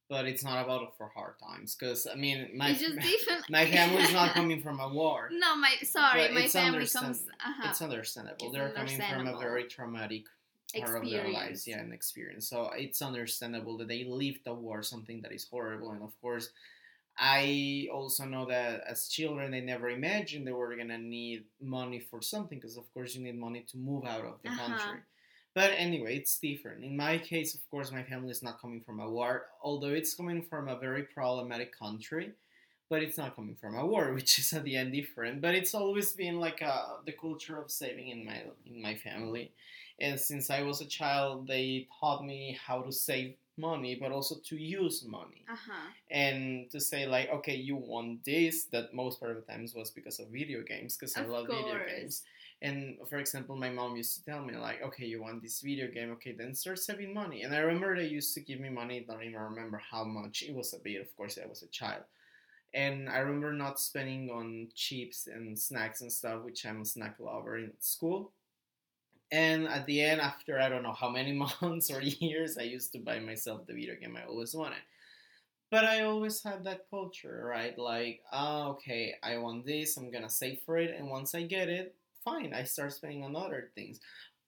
but 0.08 0.26
it's 0.26 0.44
not 0.44 0.62
about 0.64 0.82
it 0.82 0.88
for 0.96 1.08
hard 1.08 1.34
times 1.38 1.74
because 1.74 2.06
i 2.06 2.14
mean 2.14 2.48
my 2.54 2.70
it's 2.70 2.80
just 2.80 2.98
different 3.12 3.48
my 3.50 3.64
family's 3.66 4.12
not 4.12 4.32
coming 4.38 4.60
from 4.60 4.80
a 4.80 4.88
war 4.88 5.28
no 5.32 5.56
my 5.56 5.74
sorry 5.82 6.22
But 6.22 6.34
my 6.34 6.42
it's 6.42 6.52
family 6.52 6.86
comes 6.86 7.26
uh-huh, 7.44 7.68
it's 7.68 7.82
understandable. 7.82 8.46
It's 8.46 8.52
They're 8.54 8.70
coming 8.70 8.96
from 8.96 9.00
a 9.02 9.10
understandable. 9.10 9.40
very 9.40 9.64
traumatic 9.64 10.24
part 10.76 11.02
of 11.02 11.10
their 11.10 11.28
lives, 11.28 11.66
Experience. 11.66 11.66
yeah, 11.68 11.78
and 11.80 11.92
experience. 11.92 12.48
So 12.48 12.70
it's 12.76 13.00
understandable 13.00 13.76
that 13.78 13.88
they 13.88 14.04
lived 14.04 14.40
the 14.44 14.52
war, 14.52 14.82
something 14.82 15.20
that 15.22 15.32
is 15.32 15.46
horrible. 15.48 15.90
And 15.92 16.02
of 16.02 16.12
course, 16.20 16.50
I 17.18 17.88
also 17.92 18.24
know 18.24 18.44
that 18.46 18.82
as 18.88 19.08
children, 19.08 19.50
they 19.52 19.60
never 19.62 19.88
imagined 19.90 20.46
they 20.46 20.52
were 20.52 20.76
gonna 20.76 20.98
need 20.98 21.44
money 21.60 21.98
for 22.00 22.20
something, 22.20 22.58
because 22.58 22.76
of 22.76 22.92
course 22.92 23.14
you 23.14 23.22
need 23.22 23.38
money 23.38 23.62
to 23.70 23.76
move 23.78 24.04
out 24.04 24.24
of 24.24 24.42
the 24.42 24.50
Uh-huh. 24.50 24.66
country. 24.66 25.00
But 25.56 25.72
anyway, 25.76 26.18
it's 26.18 26.38
different. 26.38 26.84
In 26.84 26.96
my 26.98 27.16
case, 27.16 27.54
of 27.54 27.62
course, 27.70 27.90
my 27.90 28.02
family 28.02 28.30
is 28.30 28.42
not 28.42 28.60
coming 28.60 28.82
from 28.82 29.00
a 29.00 29.08
war, 29.08 29.46
although 29.62 29.94
it's 30.00 30.14
coming 30.14 30.42
from 30.42 30.68
a 30.68 30.78
very 30.78 31.04
problematic 31.04 31.76
country 31.76 32.34
but 32.88 33.02
it's 33.02 33.18
not 33.18 33.34
coming 33.34 33.56
from 33.56 33.74
a 33.74 33.84
war, 33.84 34.12
which 34.18 34.38
is 34.38 34.52
at 34.52 34.64
the 34.64 34.76
end 34.76 34.92
different. 34.92 35.40
But 35.40 35.54
it's 35.54 35.74
always 35.74 36.12
been 36.12 36.38
like 36.38 36.60
a, 36.60 36.98
the 37.04 37.12
culture 37.12 37.60
of 37.60 37.70
saving 37.70 38.08
in 38.08 38.24
my 38.24 38.42
in 38.64 38.80
my 38.80 38.94
family, 38.94 39.52
and 40.00 40.18
since 40.20 40.50
I 40.50 40.62
was 40.62 40.80
a 40.80 40.86
child, 40.86 41.46
they 41.48 41.88
taught 42.00 42.24
me 42.24 42.58
how 42.64 42.82
to 42.82 42.92
save 42.92 43.34
money, 43.58 43.96
but 44.00 44.12
also 44.12 44.36
to 44.44 44.56
use 44.56 45.04
money, 45.04 45.44
uh-huh 45.50 45.88
and 46.10 46.70
to 46.70 46.78
say 46.78 47.06
like, 47.06 47.28
okay, 47.30 47.56
you 47.56 47.76
want 47.76 48.24
this. 48.24 48.64
That 48.64 48.94
most 48.94 49.18
part 49.18 49.32
of 49.32 49.38
the 49.38 49.52
times 49.52 49.74
was 49.74 49.90
because 49.90 50.20
of 50.20 50.28
video 50.28 50.62
games, 50.62 50.96
because 50.96 51.16
I 51.16 51.22
love 51.22 51.46
video 51.48 51.80
games. 51.86 52.22
And 52.62 52.96
for 53.08 53.18
example, 53.18 53.54
my 53.56 53.70
mom 53.70 53.96
used 53.96 54.14
to 54.16 54.24
tell 54.24 54.42
me 54.42 54.56
like, 54.56 54.82
okay, 54.82 55.04
you 55.04 55.22
want 55.22 55.42
this 55.42 55.60
video 55.60 55.88
game, 55.88 56.10
okay, 56.12 56.32
then 56.32 56.54
start 56.54 56.78
saving 56.78 57.12
money. 57.12 57.42
And 57.42 57.54
I 57.54 57.58
remember 57.58 57.96
they 57.96 58.06
used 58.06 58.34
to 58.34 58.40
give 58.40 58.60
me 58.60 58.70
money. 58.70 59.04
Don't 59.06 59.22
even 59.22 59.38
remember 59.40 59.80
how 59.90 60.04
much. 60.04 60.42
It 60.42 60.54
was 60.54 60.72
a 60.72 60.78
bit, 60.78 61.00
of 61.00 61.14
course, 61.16 61.38
I 61.42 61.46
was 61.46 61.62
a 61.62 61.68
child 61.68 62.02
and 62.76 63.08
I 63.08 63.18
remember 63.18 63.54
not 63.54 63.80
spending 63.80 64.30
on 64.30 64.68
chips 64.74 65.26
and 65.26 65.58
snacks 65.58 66.02
and 66.02 66.12
stuff, 66.12 66.44
which 66.44 66.66
I'm 66.66 66.82
a 66.82 66.84
snack 66.84 67.16
lover 67.18 67.56
in 67.56 67.72
school. 67.80 68.32
And 69.32 69.66
at 69.66 69.86
the 69.86 70.02
end, 70.02 70.20
after 70.20 70.60
I 70.60 70.68
don't 70.68 70.82
know 70.82 70.92
how 70.92 71.08
many 71.08 71.32
months 71.62 71.90
or 71.90 72.02
years, 72.02 72.58
I 72.58 72.64
used 72.64 72.92
to 72.92 72.98
buy 72.98 73.18
myself 73.18 73.66
the 73.66 73.72
video 73.74 73.96
game 73.96 74.16
I 74.16 74.26
always 74.26 74.54
wanted. 74.54 74.78
But 75.70 75.84
I 75.86 76.02
always 76.02 76.42
had 76.42 76.64
that 76.64 76.88
culture, 76.90 77.44
right? 77.44 77.76
Like, 77.78 78.20
ah, 78.30 78.68
okay, 78.68 79.16
I 79.22 79.38
want 79.38 79.66
this, 79.66 79.96
I'm 79.96 80.12
gonna 80.12 80.30
save 80.30 80.60
for 80.66 80.78
it, 80.78 80.94
and 80.96 81.10
once 81.10 81.34
I 81.34 81.42
get 81.42 81.68
it, 81.68 81.95
fine, 82.26 82.52
I 82.52 82.64
start 82.64 82.92
spending 82.92 83.22
on 83.24 83.36
other 83.36 83.70
things. 83.74 84.00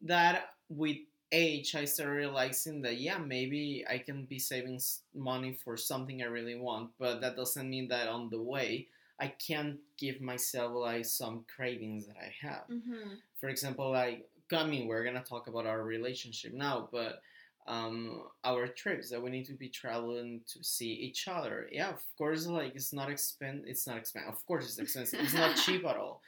That 0.03 0.51
with 0.69 0.99
age, 1.33 1.75
I 1.75 1.85
started 1.87 2.13
realizing 2.13 2.83
that 2.83 2.99
yeah, 2.99 3.19
maybe 3.19 3.85
I 3.89 3.99
can 3.99 4.25
be 4.25 4.39
saving 4.39 4.81
money 5.15 5.53
for 5.65 5.77
something 5.77 6.23
I 6.23 6.27
really 6.27 6.59
want, 6.59 6.91
but 6.99 7.21
that 7.23 7.37
doesn't 7.37 7.71
mean 7.71 7.89
that 7.89 8.09
on 8.09 8.29
the 8.29 8.43
way 8.43 8.89
I 9.21 9.29
can't 9.29 9.79
give 9.97 10.21
myself 10.21 10.73
like 10.75 11.05
some 11.05 11.45
cravings 11.55 12.07
that 12.07 12.17
I 12.17 12.33
have. 12.47 12.65
Mm-hmm. 12.71 13.15
For 13.41 13.49
example, 13.49 13.91
like 13.91 14.29
mean, 14.51 14.87
we're 14.87 15.05
gonna 15.05 15.25
talk 15.25 15.49
about 15.49 15.67
our 15.67 15.83
relationship 15.83 16.53
now, 16.53 16.89
but 16.91 17.21
um, 17.67 18.23
our 18.45 18.67
trips 18.67 19.11
that 19.11 19.23
we 19.23 19.31
need 19.31 19.45
to 19.45 19.53
be 19.53 19.69
traveling 19.69 20.41
to 20.49 20.65
see 20.65 20.91
each 20.91 21.29
other. 21.29 21.69
Yeah, 21.71 21.91
of 21.91 22.03
course, 22.17 22.47
like 22.47 22.75
it's 22.75 22.93
not 22.93 23.09
expen 23.09 23.63
it's 23.67 23.87
not 23.87 23.99
expensive. 23.99 24.33
Of 24.33 24.47
course, 24.47 24.65
it's 24.65 24.79
expensive. 24.79 25.21
it's 25.21 25.35
not 25.35 25.57
cheap 25.65 25.85
at 25.85 25.97
all. 25.97 26.23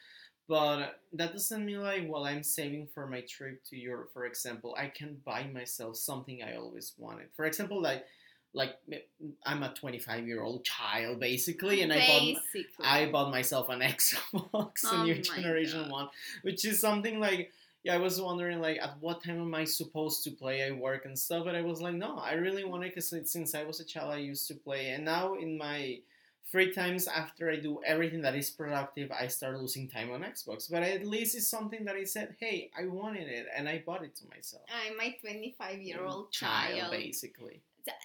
But 0.51 1.01
that 1.13 1.33
doesn't 1.33 1.65
mean 1.65 1.81
like 1.81 2.09
while 2.09 2.25
I'm 2.25 2.43
saving 2.43 2.89
for 2.93 3.07
my 3.07 3.21
trip 3.21 3.63
to 3.71 3.77
Europe, 3.77 4.11
for 4.13 4.27
example, 4.27 4.75
I 4.77 4.89
can 4.89 5.19
buy 5.25 5.43
myself 5.55 5.97
something 5.97 6.43
I 6.43 6.57
always 6.57 6.93
wanted. 6.99 7.29
For 7.37 7.45
example, 7.47 7.81
like 7.81 8.05
like 8.53 8.75
I'm 9.47 9.63
a 9.63 9.73
25 9.73 10.27
year 10.27 10.43
old 10.43 10.65
child 10.65 11.21
basically, 11.21 11.83
and 11.83 11.93
basically. 11.93 12.67
I 12.83 13.07
bought 13.07 13.09
I 13.09 13.13
bought 13.13 13.31
myself 13.31 13.69
an 13.69 13.81
Xbox, 13.95 14.93
a 14.93 14.97
Oh 14.97 15.03
new 15.05 15.23
generation 15.23 15.83
God. 15.85 15.93
one, 15.93 16.09
which 16.43 16.65
is 16.65 16.81
something 16.81 17.21
like 17.21 17.53
yeah, 17.85 17.95
I 17.95 17.99
was 17.99 18.21
wondering 18.21 18.61
like 18.61 18.79
at 18.83 18.97
what 19.01 19.23
time 19.23 19.41
am 19.41 19.55
I 19.55 19.65
supposed 19.65 20.25
to 20.25 20.33
play? 20.33 20.65
I 20.67 20.73
work 20.73 21.05
and 21.05 21.19
stuff, 21.19 21.45
but 21.45 21.55
I 21.55 21.63
was 21.63 21.81
like, 21.81 21.95
no, 21.95 22.19
I 22.19 22.33
really 22.35 22.65
want 22.65 22.85
it 22.85 22.95
because 22.95 23.15
since 23.31 23.55
I 23.55 23.63
was 23.63 23.81
a 23.81 23.85
child, 23.85 24.13
I 24.13 24.19
used 24.19 24.49
to 24.49 24.55
play, 24.55 24.91
and 24.91 25.05
now 25.05 25.35
in 25.35 25.57
my 25.57 26.01
free 26.51 26.73
times 26.73 27.07
after 27.09 27.51
I 27.51 27.57
do 27.57 27.81
everything 27.87 28.23
that 28.23 28.35
is 28.35 28.51
productive, 28.51 29.11
I 29.13 29.29
start 29.29 29.59
losing 29.61 29.89
time 29.89 30.11
on 30.11 30.23
Xbox. 30.23 30.71
But 30.71 30.83
at 30.83 31.07
least 31.07 31.37
it's 31.37 31.47
something 31.47 31.85
that 31.85 31.97
I 31.97 32.05
said, 32.05 32.35
hey, 32.41 32.71
I 32.79 32.87
wanted 32.87 33.29
it, 33.29 33.47
and 33.57 33.69
I 33.69 33.83
bought 33.87 34.05
it 34.05 34.15
to 34.17 34.25
myself. 34.29 34.63
I'm 34.69 34.97
my 34.97 35.15
25 35.21 35.81
year 35.83 36.05
old 36.05 36.27
Mm, 36.29 36.33
Child, 36.33 36.79
child. 36.79 36.91
basically. 36.93 37.61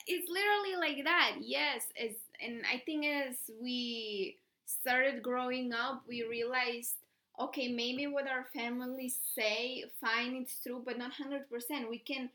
It's 0.07 0.29
literally 0.29 0.75
like 0.79 1.03
that. 1.03 1.35
Yes, 1.41 1.83
it's, 1.95 2.19
and 2.43 2.63
I 2.71 2.81
think 2.85 3.05
as 3.05 3.35
we 3.61 4.37
started 4.65 5.21
growing 5.21 5.73
up, 5.73 6.03
we 6.07 6.23
realized, 6.23 6.95
okay, 7.39 7.67
maybe 7.67 8.07
what 8.07 8.27
our 8.27 8.45
families 8.53 9.17
say, 9.35 9.83
fine, 10.01 10.35
it's 10.35 10.59
true, 10.63 10.81
but 10.83 10.97
not 10.97 11.11
hundred 11.13 11.49
percent. 11.49 11.89
We 11.89 11.99
can 11.99 12.29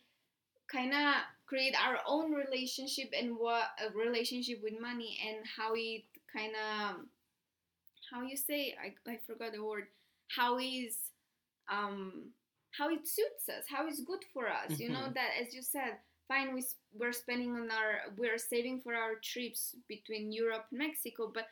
kind 0.68 0.92
of 0.92 1.14
create 1.50 1.74
our 1.86 1.98
own 2.06 2.32
relationship 2.32 3.10
and 3.18 3.36
what 3.36 3.64
a 3.84 3.90
relationship 3.98 4.58
with 4.62 4.80
money 4.80 5.18
and 5.28 5.38
how 5.56 5.72
it 5.74 6.04
kind 6.34 6.54
of 6.56 7.06
how 8.10 8.22
you 8.22 8.36
say 8.36 8.74
I, 8.82 8.94
I 9.10 9.18
forgot 9.26 9.52
the 9.52 9.64
word 9.64 9.84
how 10.36 10.58
is 10.58 10.96
um 11.70 12.30
how 12.76 12.88
it 12.90 13.06
suits 13.06 13.48
us 13.48 13.64
how 13.68 13.86
it's 13.88 14.02
good 14.04 14.24
for 14.34 14.48
us 14.48 14.78
you 14.78 14.90
know 14.90 15.08
Mhm. 15.08 15.14
that 15.14 15.30
as 15.40 15.54
you 15.54 15.62
said 15.62 15.98
fine 16.28 16.54
we, 16.54 16.64
we're 16.94 17.12
spending 17.12 17.52
on 17.52 17.70
our 17.70 18.12
we're 18.16 18.38
saving 18.38 18.80
for 18.80 18.94
our 18.94 19.16
trips 19.22 19.76
between 19.88 20.32
europe 20.32 20.66
and 20.70 20.78
mexico 20.78 21.30
but 21.34 21.46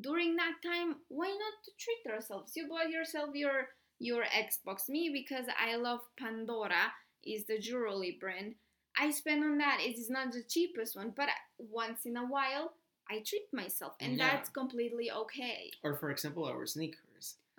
during 0.00 0.36
that 0.36 0.54
time 0.64 0.96
why 1.08 1.28
not 1.28 1.54
to 1.64 1.70
treat 1.78 2.12
ourselves 2.14 2.56
you 2.56 2.68
bought 2.68 2.90
yourself 2.90 3.30
your 3.34 3.68
your 3.98 4.24
xbox 4.48 4.88
me 4.88 5.10
because 5.12 5.46
i 5.58 5.76
love 5.76 6.00
pandora 6.18 6.92
is 7.24 7.44
the 7.46 7.58
jewelry 7.58 8.16
brand 8.20 8.54
i 8.98 9.10
spend 9.10 9.42
on 9.44 9.58
that 9.58 9.78
it 9.80 9.98
is 9.98 10.10
not 10.10 10.32
the 10.32 10.42
cheapest 10.42 10.96
one 10.96 11.12
but 11.16 11.28
once 11.58 12.04
in 12.06 12.16
a 12.16 12.24
while 12.26 12.72
i 13.10 13.18
treat 13.24 13.46
myself 13.52 13.94
and 14.00 14.16
Yeah. 14.16 14.30
that's 14.36 14.48
completely 14.50 15.10
okay 15.10 15.70
Or 15.82 15.96
for 15.96 16.10
example, 16.10 16.44
our 16.44 16.66
sneakers. 16.66 17.00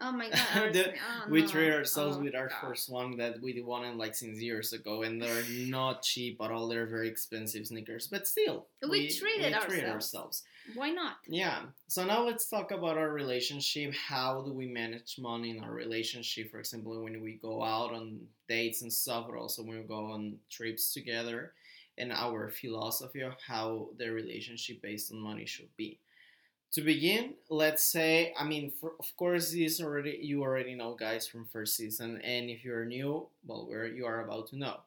Oh 0.03 0.11
my 0.11 0.29
god 0.53 0.73
The- 0.73 0.91
oh, 0.93 1.29
we 1.29 1.41
no. 1.41 1.47
treat 1.47 1.71
ourselves 1.71 2.17
Oh, 2.17 2.21
with 2.21 2.35
our 2.35 2.49
God. 2.49 2.57
first 2.61 2.89
one 2.89 3.17
that 3.17 3.41
we 3.41 3.61
wanted 3.61 3.95
like 3.97 4.15
since 4.15 4.39
years 4.39 4.73
ago, 4.73 5.03
and 5.03 5.21
they're 5.21 5.43
not 5.67 6.03
cheap 6.03 6.37
at 6.41 6.51
all. 6.51 6.67
They're 6.67 6.85
very 6.97 7.07
expensive 7.07 7.65
sneakers, 7.67 8.07
but 8.07 8.27
still, 8.27 8.67
We 8.87 9.09
treated 9.09 9.53
ourselves. 9.53 9.83
ourselves. 9.93 10.43
why 10.75 10.89
not 10.91 11.15
Yeah. 11.27 11.59
So 11.87 12.05
now 12.05 12.23
let's 12.25 12.47
talk 12.47 12.71
about 12.71 12.97
our 12.97 13.11
relationship. 13.11 13.93
How 13.93 14.41
do 14.45 14.51
we 14.53 14.67
manage 14.67 15.17
money 15.19 15.49
in 15.51 15.59
our 15.63 15.73
relationship? 15.73 16.51
For 16.51 16.59
example, 16.59 17.01
when 17.03 17.21
we 17.21 17.33
go 17.33 17.63
out 17.63 17.91
on 17.93 18.19
dates 18.47 18.81
and 18.81 18.91
stuff, 18.91 19.25
but 19.27 19.37
also 19.37 19.63
when 19.63 19.77
we 19.79 19.83
go 19.97 20.05
on 20.15 20.37
trips 20.49 20.93
together, 20.93 21.53
and 21.97 22.11
our 22.11 22.49
philosophy 22.49 23.21
of 23.21 23.35
how 23.45 23.89
the 23.99 24.09
relationship 24.09 24.81
based 24.81 25.11
on 25.11 25.19
money 25.19 25.45
should 25.45 25.69
be. 25.77 25.99
To 26.73 26.81
begin, 26.81 27.35
let's 27.49 27.83
say, 27.83 28.33
I 28.37 28.43
mean, 28.43 28.71
for, 28.71 28.93
of 28.99 29.15
course, 29.15 29.51
this 29.51 29.79
already 29.79 30.17
you 30.21 30.41
already 30.41 30.73
know, 30.73 30.95
guys, 30.95 31.27
from 31.27 31.45
first 31.45 31.75
season, 31.75 32.19
and 32.21 32.49
if 32.49 32.63
you're 32.65 32.85
new, 32.85 33.27
well, 33.45 33.67
we're, 33.69 33.85
you 33.85 34.05
are 34.07 34.25
about 34.25 34.47
to 34.47 34.57
know. 34.57 34.77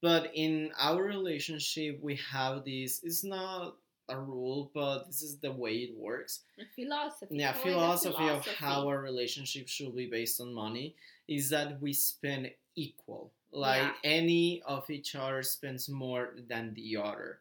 But 0.00 0.30
in 0.34 0.70
our 0.78 1.02
relationship, 1.02 1.98
we 2.00 2.16
have 2.30 2.64
this. 2.64 3.00
It's 3.02 3.24
not 3.24 3.76
a 4.08 4.16
rule, 4.20 4.70
but 4.72 5.06
this 5.06 5.22
is 5.22 5.38
the 5.38 5.50
way 5.50 5.72
it 5.78 5.96
works. 5.96 6.40
A 6.60 6.64
philosophy 6.76 7.36
Yeah, 7.38 7.50
a 7.50 7.54
philosophy 7.54 8.28
of 8.28 8.46
how 8.46 8.86
our 8.86 9.00
relationship 9.00 9.66
should 9.66 9.96
be 9.96 10.06
based 10.06 10.40
on 10.40 10.54
money 10.54 10.94
is 11.26 11.50
that 11.50 11.80
we 11.80 11.92
spend 11.92 12.52
equal. 12.76 13.32
Like 13.50 13.82
Yeah. 13.82 13.92
any 14.04 14.62
of 14.62 14.88
each 14.90 15.16
other 15.16 15.42
spends 15.42 15.88
more 15.88 16.34
than 16.46 16.72
the 16.74 16.98
other. 16.98 17.40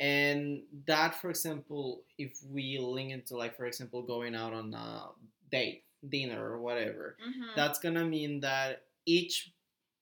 And 0.00 0.62
that, 0.86 1.14
for 1.16 1.30
example, 1.30 2.04
if 2.18 2.38
we 2.44 2.78
link 2.78 3.10
into 3.12 3.36
like, 3.36 3.56
for 3.56 3.66
example, 3.66 4.02
going 4.02 4.34
out 4.34 4.52
on 4.52 4.72
a 4.74 5.08
date, 5.50 5.84
dinner, 6.08 6.52
or 6.52 6.60
whatever, 6.60 7.16
Mhm. 7.26 7.54
that's 7.56 7.78
gonna 7.80 8.04
mean 8.04 8.40
that 8.40 8.84
each 9.06 9.52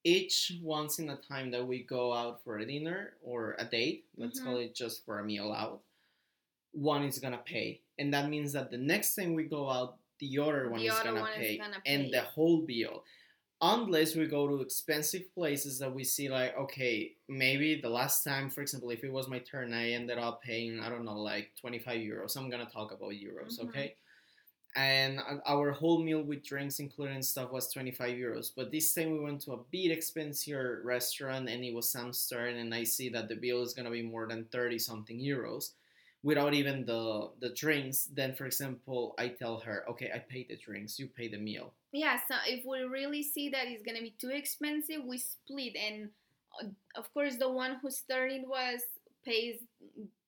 each 0.04 0.52
once 0.62 1.00
in 1.00 1.10
a 1.10 1.16
time 1.16 1.50
that 1.50 1.66
we 1.66 1.82
go 1.82 2.12
out 2.12 2.42
for 2.44 2.58
a 2.58 2.66
dinner 2.66 3.16
or 3.22 3.56
a 3.58 3.64
date, 3.64 4.06
let's 4.16 4.38
Mhm. 4.38 4.44
call 4.44 4.56
it 4.58 4.74
just 4.74 5.04
for 5.04 5.18
a 5.18 5.24
meal 5.24 5.52
out, 5.52 5.82
one 6.72 7.02
is 7.04 7.18
gonna 7.18 7.38
pay, 7.38 7.82
and 7.98 8.12
that 8.14 8.28
means 8.28 8.52
that 8.52 8.70
the 8.70 8.78
next 8.78 9.14
time 9.16 9.34
we 9.34 9.44
go 9.44 9.68
out, 9.70 9.98
the 10.18 10.38
other 10.38 10.68
one, 10.70 10.80
The 10.80 10.86
is, 10.88 11.00
gonna 11.00 11.20
one 11.20 11.32
is 11.32 11.36
pay, 11.38 11.56
gonna 11.58 11.82
and 11.86 12.12
the 12.12 12.22
whole 12.22 12.62
bill. 12.62 13.04
Unless 13.62 14.14
we 14.14 14.26
go 14.26 14.46
to 14.48 14.60
expensive 14.60 15.32
places 15.34 15.78
that 15.78 15.94
we 15.94 16.04
see, 16.04 16.28
like, 16.28 16.54
okay, 16.56 17.16
maybe 17.26 17.80
the 17.80 17.88
last 17.88 18.22
time, 18.22 18.50
for 18.50 18.60
example, 18.60 18.90
if 18.90 19.02
it 19.02 19.10
was 19.10 19.28
my 19.28 19.38
turn, 19.38 19.72
I 19.72 19.92
ended 19.92 20.18
up 20.18 20.42
paying, 20.42 20.78
I 20.80 20.90
don't 20.90 21.06
know, 21.06 21.18
like 21.18 21.52
25 21.58 21.98
euros. 22.00 22.36
I'm 22.36 22.50
gonna 22.50 22.68
talk 22.68 22.92
about 22.92 23.12
euros, 23.12 23.58
Mhm. 23.60 23.68
okay? 23.68 23.96
and 24.76 25.20
our 25.46 25.72
whole 25.72 26.02
meal 26.02 26.22
with 26.22 26.44
drinks 26.44 26.80
included 26.80 27.14
and 27.14 27.24
stuff 27.24 27.50
was 27.50 27.72
25 27.72 28.16
euros 28.16 28.52
but 28.54 28.70
this 28.70 28.92
time 28.94 29.10
we 29.12 29.18
went 29.20 29.40
to 29.40 29.52
a 29.52 29.64
bit 29.70 29.90
expensive 29.90 30.84
restaurant 30.84 31.48
and 31.48 31.64
it 31.64 31.74
was 31.74 31.92
samstern 31.92 32.60
and 32.60 32.74
i 32.74 32.84
see 32.84 33.08
that 33.08 33.28
the 33.28 33.34
bill 33.36 33.62
is 33.62 33.74
going 33.74 33.86
to 33.86 33.90
be 33.90 34.02
more 34.02 34.28
than 34.28 34.44
30 34.46 34.78
something 34.78 35.18
euros 35.18 35.72
without 36.22 36.54
even 36.54 36.84
the 36.84 37.30
the 37.40 37.50
drinks 37.50 38.06
then 38.06 38.34
for 38.34 38.46
example 38.46 39.14
i 39.18 39.28
tell 39.28 39.58
her 39.60 39.88
okay 39.88 40.10
i 40.14 40.18
pay 40.18 40.44
the 40.44 40.56
drinks 40.56 40.98
you 40.98 41.08
pay 41.08 41.28
the 41.28 41.38
meal 41.38 41.74
yeah 41.96 42.18
so 42.28 42.34
if 42.46 42.64
we 42.64 42.80
really 42.82 43.22
see 43.22 43.48
that 43.48 43.66
it's 43.66 43.82
gonna 43.82 44.00
be 44.00 44.14
too 44.18 44.30
expensive 44.30 45.02
we 45.04 45.18
split 45.18 45.74
and 45.76 46.10
uh, 46.62 46.66
of 46.96 47.12
course 47.14 47.36
the 47.36 47.50
one 47.50 47.76
who 47.82 47.90
started 47.90 48.42
was 48.46 48.80
pays 49.24 49.56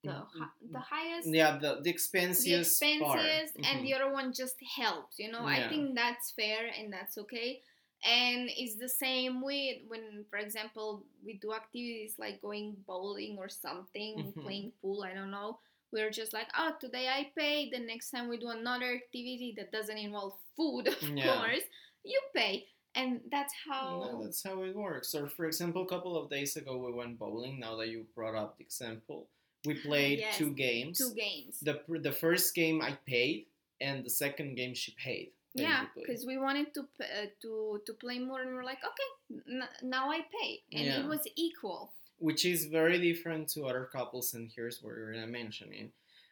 the, 0.04 0.24
the 0.72 0.78
highest 0.78 1.28
yeah 1.28 1.58
the 1.58 1.80
the 1.82 1.90
expenses 1.90 2.78
the 2.78 2.98
part. 3.04 3.18
expenses 3.20 3.52
and 3.64 3.80
Mhm. 3.80 3.84
the 3.84 3.94
other 3.94 4.12
one 4.12 4.32
just 4.32 4.56
helps 4.76 5.18
you 5.18 5.30
know 5.30 5.44
i 5.44 5.60
think 5.68 5.94
that's 5.94 6.30
fair 6.32 6.70
and 6.78 6.92
that's 6.92 7.18
okay 7.18 7.60
and 8.04 8.48
it's 8.56 8.76
the 8.76 8.88
same 8.88 9.42
with 9.42 9.78
when 9.88 10.24
for 10.30 10.38
example 10.38 11.04
we 11.24 11.34
do 11.34 11.52
activities 11.52 12.14
like 12.18 12.40
going 12.40 12.76
bowling 12.86 13.36
or 13.38 13.48
something 13.48 14.16
Mhm. 14.18 14.42
playing 14.42 14.72
pool 14.80 15.02
i 15.02 15.12
don't 15.12 15.30
know 15.32 15.58
we're 15.92 16.10
just 16.10 16.32
like 16.32 16.48
oh 16.58 16.72
today 16.80 17.08
i 17.08 17.30
pay 17.38 17.70
the 17.70 17.78
next 17.78 18.10
time 18.10 18.28
we 18.28 18.36
do 18.38 18.48
another 18.48 18.86
activity 18.94 19.54
that 19.56 19.72
doesn't 19.72 19.98
involve 19.98 20.34
food 20.56 20.88
of 20.88 21.02
Yeah. 21.02 21.36
course 21.36 21.62
you 22.04 22.20
pay 22.34 22.66
and 22.94 23.20
that's 23.30 23.52
how 23.68 24.00
No, 24.12 24.24
that's 24.24 24.42
how 24.42 24.62
it 24.62 24.74
works. 24.74 25.14
Or 25.14 25.28
for 25.28 25.44
example, 25.44 25.82
a 25.82 25.86
couple 25.86 26.16
of 26.16 26.30
days 26.30 26.56
ago 26.56 26.78
we 26.78 26.90
went 26.92 27.18
bowling. 27.18 27.60
Now 27.60 27.76
that 27.76 27.88
you 27.88 28.06
brought 28.16 28.34
up 28.34 28.56
the 28.58 28.64
example, 28.64 29.28
we 29.66 29.74
played 29.74 30.18
Yes, 30.20 30.38
two 30.38 30.50
games. 30.52 30.98
two 30.98 31.12
games 31.14 31.60
the 31.60 31.74
the 32.00 32.10
first 32.10 32.54
game 32.54 32.80
I 32.82 32.96
paid, 33.06 33.46
and 33.80 34.04
the 34.04 34.10
second 34.10 34.56
game 34.56 34.74
she 34.74 34.92
paid. 34.98 35.30
Yeah, 35.54 35.86
because 35.94 36.24
we 36.26 36.38
wanted 36.38 36.72
to 36.74 36.80
uh, 36.98 37.26
to 37.42 37.80
to 37.86 37.92
play 38.02 38.18
more, 38.18 38.40
and 38.40 38.54
we're 38.54 38.64
like, 38.72 38.82
okay, 38.90 39.10
n- 39.58 39.74
now 39.84 40.10
I 40.10 40.20
pay, 40.36 40.50
and 40.72 40.86
Yeah. 40.86 41.00
it 41.00 41.06
was 41.06 41.22
equal. 41.36 41.92
Which 42.18 42.44
is 42.44 42.66
very 42.66 42.98
different 42.98 43.48
to 43.50 43.66
other 43.66 43.84
couples, 43.92 44.34
and 44.34 44.50
here's 44.54 44.82
what 44.82 44.94
we're 44.94 45.12
gonna 45.12 45.26
mention 45.26 45.72
it. 45.72 45.90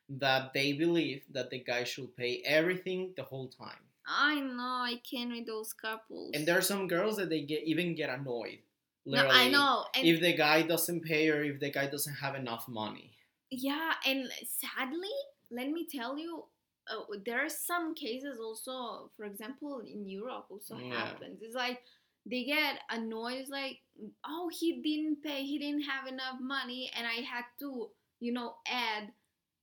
that 0.08 0.52
they 0.54 0.72
believe 0.72 1.24
that 1.32 1.50
the 1.50 1.58
guy 1.58 1.82
should 1.82 2.16
pay 2.16 2.40
everything 2.44 3.12
the 3.16 3.24
whole 3.24 3.48
time. 3.48 3.82
I 4.06 4.38
know 4.40 4.62
I 4.62 5.00
can't 5.10 5.32
with 5.32 5.46
those 5.46 5.72
couples. 5.72 6.30
And 6.34 6.46
there 6.46 6.56
are 6.56 6.62
some 6.62 6.86
girls 6.86 7.16
that 7.16 7.28
they 7.28 7.42
get 7.42 7.64
even 7.64 7.96
get 7.96 8.10
annoyed. 8.10 8.60
no, 9.04 9.26
I 9.28 9.48
know. 9.50 9.84
And 9.96 10.06
If 10.06 10.20
the 10.20 10.32
guy 10.34 10.62
doesn't 10.62 11.00
pay 11.02 11.28
or 11.30 11.42
if 11.42 11.58
the 11.58 11.70
guy 11.70 11.86
doesn't 11.88 12.14
have 12.14 12.36
enough 12.36 12.68
money. 12.68 13.10
Yeah, 13.50 13.94
and 14.06 14.30
sadly, 14.44 15.16
let 15.50 15.70
me 15.70 15.86
tell 15.90 16.16
you, 16.18 16.44
uh, 16.88 17.02
there 17.24 17.44
are 17.44 17.48
some 17.48 17.94
cases 17.94 18.38
also. 18.38 19.10
For 19.16 19.24
example, 19.24 19.80
in 19.80 20.08
Europe, 20.08 20.46
also 20.50 20.78
Yeah. 20.78 20.94
happens. 20.98 21.42
It's 21.42 21.54
like 21.56 21.82
they 22.26 22.45
get 22.45 22.80
annoyed. 22.90 23.47
Like, 23.49 23.78
oh, 24.26 24.50
he 24.52 24.83
didn't 24.83 25.23
pay. 25.23 25.45
He 25.45 25.59
didn't 25.59 25.83
have 25.83 26.06
enough 26.06 26.40
money, 26.40 26.90
and 26.97 27.06
I 27.06 27.23
had 27.23 27.45
to, 27.61 27.88
you 28.21 28.33
know, 28.33 28.56
add. 28.66 29.12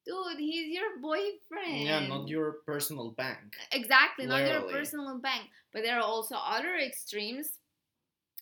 Dude, 0.05 0.37
he's 0.37 0.73
your 0.73 0.99
boyfriend. 1.01 1.83
Yeah, 1.87 2.07
not 2.07 2.27
your 2.27 2.57
personal 2.65 3.11
bank. 3.11 3.55
Exactly, 3.71 4.25
not 4.25 4.41
your 4.45 4.61
personal 4.69 5.17
bank. 5.19 5.43
But 5.71 5.83
there 5.83 5.97
are 5.97 6.03
also 6.03 6.35
other 6.35 6.75
extremes. 6.75 7.53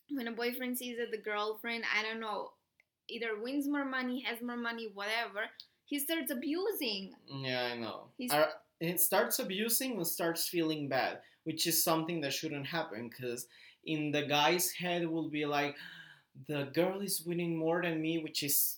When 0.10 0.28
a 0.28 0.32
boyfriend 0.32 0.78
sees 0.78 0.98
that 0.98 1.12
the 1.12 1.18
girlfriend, 1.22 1.84
I 1.96 2.02
don't 2.04 2.20
know, 2.20 2.52
either 3.08 3.40
wins 3.40 3.68
more 3.68 3.86
money, 3.86 4.22
has 4.22 4.42
more 4.42 4.58
money, 4.58 4.90
whatever, 4.94 5.46
he 5.86 6.00
starts 6.00 6.32
abusing. 6.32 7.14
Yeah, 7.28 7.70
I 7.74 7.78
know. 7.78 8.08
He's- 8.18 8.32
it 8.80 9.00
starts 9.00 9.38
abusing 9.40 9.98
and 9.98 10.08
starts 10.08 10.48
feeling 10.48 10.90
bad, 10.90 11.22
which 11.44 11.68
is 11.68 11.84
something 11.84 12.22
that 12.22 12.34
shouldn't 12.34 12.66
happen 12.66 13.10
because 13.10 13.48
in 13.86 14.12
the 14.12 14.24
guy's 14.24 14.72
head 14.72 15.08
will 15.08 15.30
be 15.30 15.46
like, 15.46 15.76
the 16.48 16.70
girl 16.74 17.02
is 17.02 17.24
winning 17.26 17.58
more 17.58 17.82
than 17.82 18.02
me, 18.02 18.20
which 18.20 18.44
is 18.44 18.78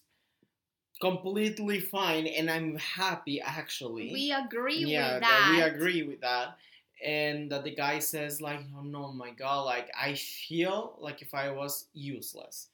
completely 1.01 1.79
fine, 1.79 2.27
and 2.27 2.49
I'm 2.49 2.77
happy 2.77 3.41
actually. 3.41 4.11
We 4.13 4.31
agree 4.31 4.85
yeah, 4.85 5.15
with 5.15 5.21
that 5.21 5.51
we 5.51 5.61
agree 5.61 6.03
with 6.03 6.21
that. 6.21 6.57
And 7.03 7.51
that 7.51 7.65
the 7.65 7.75
guy 7.75 7.99
says 7.99 8.39
like, 8.39 8.61
oh 8.77 8.81
no, 8.81 9.11
my 9.11 9.31
god, 9.31 9.63
like 9.63 9.89
I 9.99 10.13
feel 10.15 10.97
like 10.99 11.21
if 11.21 11.33
I 11.33 11.51
was 11.51 11.87
useless. 11.93 12.69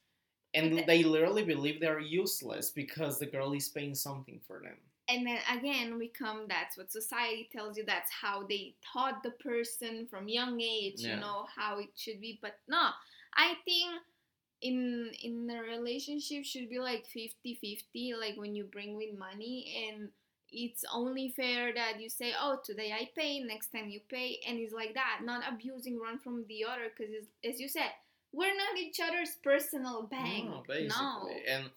And 0.53 0.83
they 0.87 1.03
literally 1.03 1.43
believe 1.43 1.79
they're 1.79 1.99
useless 1.99 2.71
because 2.71 3.19
the 3.19 3.25
girl 3.27 3.53
is 3.53 3.69
paying 3.69 3.93
something 3.95 4.39
for 4.47 4.59
them. 4.59 4.77
And 5.11 5.25
then 5.25 5.39
again, 5.51 5.97
we 5.97 6.07
come. 6.09 6.45
That's 6.47 6.77
what 6.77 6.91
society 6.91 7.49
tells 7.51 7.77
you. 7.77 7.83
That's 7.85 8.11
how 8.11 8.45
they 8.47 8.75
taught 8.93 9.23
the 9.23 9.31
person 9.31 10.07
from 10.09 10.27
young 10.29 10.61
age. 10.61 10.95
Yeah. 10.97 11.15
You 11.15 11.19
know 11.21 11.45
how 11.55 11.79
it 11.79 11.89
should 11.95 12.21
be. 12.21 12.37
But 12.41 12.59
no, 12.67 12.89
I 13.35 13.55
think 13.65 13.91
in 14.61 15.11
in 15.23 15.49
a 15.49 15.61
relationship 15.61 16.43
should 16.43 16.69
be 16.69 16.79
like 16.79 17.05
50-50 17.15 18.13
like 18.19 18.35
when 18.35 18.55
you 18.55 18.65
bring 18.65 18.97
with 18.97 19.17
money 19.17 19.87
and 19.89 20.09
it's 20.51 20.83
only 20.93 21.29
fair 21.35 21.73
that 21.73 22.01
you 22.01 22.09
say 22.09 22.33
oh 22.37 22.57
today 22.65 22.91
i 22.91 23.07
pay 23.15 23.39
next 23.39 23.71
time 23.71 23.87
you 23.87 24.01
pay 24.09 24.37
and 24.47 24.59
it's 24.59 24.73
like 24.73 24.93
that 24.95 25.19
not 25.23 25.43
abusing 25.49 25.97
one 25.97 26.19
from 26.19 26.43
the 26.49 26.65
other 26.65 26.91
because 26.97 27.13
as 27.47 27.59
you 27.61 27.69
said 27.69 27.89
we're 28.33 28.53
not 28.55 28.77
each 28.77 28.99
other's 28.99 29.37
personal 29.43 30.03
bank 30.03 30.45
No, 30.49 30.63
basically. 30.67 30.87
no 30.89 31.29
And 31.47 31.69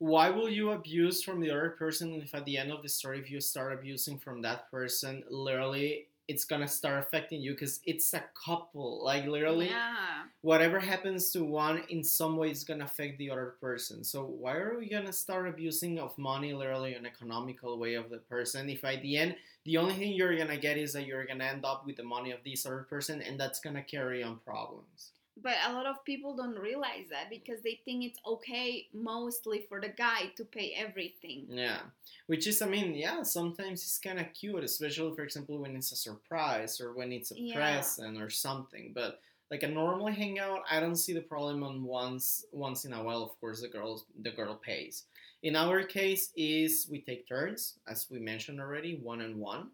why 0.00 0.30
will 0.30 0.48
you 0.48 0.70
abuse 0.70 1.22
from 1.22 1.40
the 1.40 1.50
other 1.50 1.70
person 1.78 2.22
if 2.22 2.34
at 2.34 2.46
the 2.46 2.56
end 2.56 2.72
of 2.72 2.82
the 2.82 2.88
story, 2.88 3.18
if 3.18 3.30
you 3.30 3.38
start 3.38 3.72
abusing 3.72 4.18
from 4.18 4.40
that 4.42 4.70
person, 4.70 5.22
literally 5.28 6.06
it's 6.26 6.44
gonna 6.44 6.66
start 6.68 7.00
affecting 7.00 7.40
you 7.42 7.52
because 7.52 7.80
it's 7.84 8.14
a 8.14 8.22
couple. 8.34 9.04
Like 9.04 9.26
literally, 9.26 9.68
yeah 9.68 10.22
whatever 10.42 10.80
happens 10.80 11.30
to 11.32 11.44
one 11.44 11.82
in 11.90 12.02
some 12.02 12.36
way 12.38 12.50
is 12.50 12.64
gonna 12.64 12.84
affect 12.84 13.18
the 13.18 13.30
other 13.30 13.56
person. 13.60 14.02
So 14.02 14.24
why 14.24 14.54
are 14.56 14.78
we 14.78 14.88
gonna 14.88 15.12
start 15.12 15.48
abusing 15.48 15.98
of 15.98 16.16
money, 16.16 16.54
literally 16.54 16.94
an 16.94 17.04
economical 17.04 17.78
way 17.78 17.94
of 17.94 18.08
the 18.08 18.18
person? 18.18 18.70
If 18.70 18.84
at 18.84 19.02
the 19.02 19.18
end 19.18 19.36
the 19.66 19.76
only 19.76 19.94
thing 19.94 20.12
you're 20.12 20.36
gonna 20.38 20.56
get 20.56 20.78
is 20.78 20.94
that 20.94 21.06
you're 21.06 21.26
gonna 21.26 21.44
end 21.44 21.66
up 21.66 21.84
with 21.84 21.96
the 21.96 22.04
money 22.04 22.30
of 22.30 22.40
this 22.42 22.64
other 22.64 22.86
person, 22.88 23.20
and 23.20 23.38
that's 23.38 23.60
gonna 23.60 23.82
carry 23.82 24.22
on 24.22 24.38
problems. 24.38 25.12
But 25.42 25.54
a 25.66 25.72
lot 25.72 25.86
of 25.86 26.04
people 26.04 26.36
don't 26.36 26.58
realize 26.58 27.06
that 27.10 27.30
because 27.30 27.62
they 27.62 27.80
think 27.84 28.04
it's 28.04 28.18
okay 28.26 28.88
mostly 28.92 29.64
for 29.68 29.80
the 29.80 29.88
guy 29.88 30.32
to 30.36 30.44
pay 30.44 30.74
everything. 30.76 31.46
Yeah, 31.48 31.80
which 32.26 32.46
is, 32.46 32.60
I 32.62 32.66
mean, 32.66 32.94
yeah, 32.94 33.22
sometimes 33.22 33.82
it's 33.82 33.98
kind 33.98 34.20
of 34.20 34.32
cute, 34.34 34.62
especially 34.64 35.14
for 35.14 35.22
example 35.22 35.58
when 35.58 35.76
it's 35.76 35.92
a 35.92 35.96
surprise 35.96 36.80
or 36.80 36.92
when 36.92 37.12
it's 37.12 37.30
a 37.30 37.40
Yeah. 37.40 37.54
present 37.54 38.20
or 38.20 38.30
something. 38.30 38.92
But 38.94 39.20
like 39.50 39.62
a 39.64 39.68
normal 39.68 40.06
hangout, 40.08 40.62
I 40.70 40.78
don't 40.80 40.96
see 40.96 41.12
the 41.12 41.22
problem 41.22 41.62
on 41.62 41.82
once 41.82 42.44
once 42.52 42.84
in 42.84 42.92
a 42.92 43.02
while. 43.02 43.22
Of 43.22 43.38
course, 43.40 43.60
the 43.60 43.68
girl 43.68 44.04
the 44.22 44.30
girl 44.30 44.54
pays. 44.54 45.04
In 45.42 45.56
our 45.56 45.82
case, 45.82 46.30
is 46.36 46.86
we 46.90 47.00
take 47.00 47.26
turns, 47.26 47.78
as 47.88 48.06
we 48.10 48.18
mentioned 48.20 48.60
already, 48.60 48.96
one 49.02 49.22
and 49.22 49.36
one. 49.40 49.70